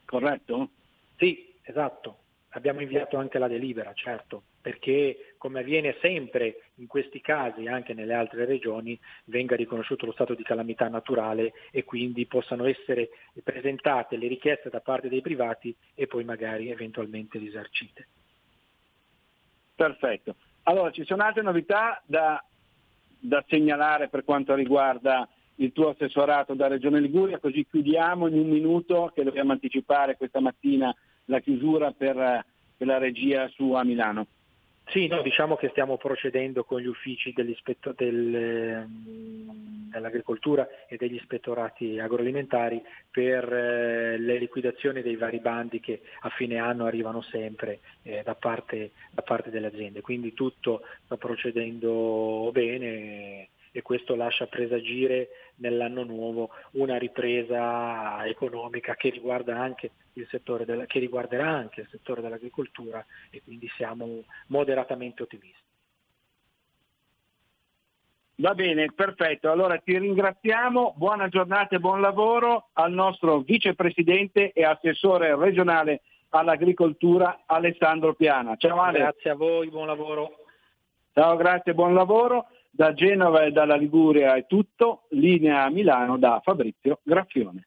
[0.04, 0.70] corretto?
[1.16, 2.19] Sì, esatto.
[2.54, 8.12] Abbiamo inviato anche la delibera, certo, perché come avviene sempre in questi casi, anche nelle
[8.12, 13.10] altre regioni, venga riconosciuto lo stato di calamità naturale e quindi possano essere
[13.44, 18.08] presentate le richieste da parte dei privati e poi magari eventualmente risarcite.
[19.76, 20.34] Perfetto.
[20.64, 22.44] Allora, ci sono altre novità da,
[23.18, 28.48] da segnalare per quanto riguarda il tuo assessorato da Regione Liguria, così chiudiamo in un
[28.48, 30.92] minuto che dobbiamo anticipare questa mattina
[31.30, 32.44] la chiusura per,
[32.76, 34.26] per la regia su a Milano.
[34.88, 38.84] Sì, no, diciamo che stiamo procedendo con gli uffici del,
[39.88, 46.58] dell'agricoltura e degli ispettorati agroalimentari per eh, le liquidazioni dei vari bandi che a fine
[46.58, 50.00] anno arrivano sempre eh, da, parte, da, parte, delle aziende.
[50.00, 59.10] Quindi tutto sta procedendo bene e questo lascia presagire nell'anno nuovo una ripresa economica che,
[59.10, 59.90] riguarda anche
[60.64, 65.68] della, che riguarderà anche il settore dell'agricoltura e quindi siamo moderatamente ottimisti.
[68.40, 69.50] Va bene, perfetto.
[69.50, 76.00] Allora ti ringraziamo, buona giornata e buon lavoro al nostro vicepresidente e assessore regionale
[76.30, 78.56] all'agricoltura Alessandro Piana.
[78.56, 78.98] Ciao Ale.
[78.98, 80.44] Grazie a voi, buon lavoro.
[81.12, 82.46] Ciao, grazie, buon lavoro.
[82.70, 87.66] Da Genova e dalla Liguria è tutto, linea a Milano da Fabrizio Graffione.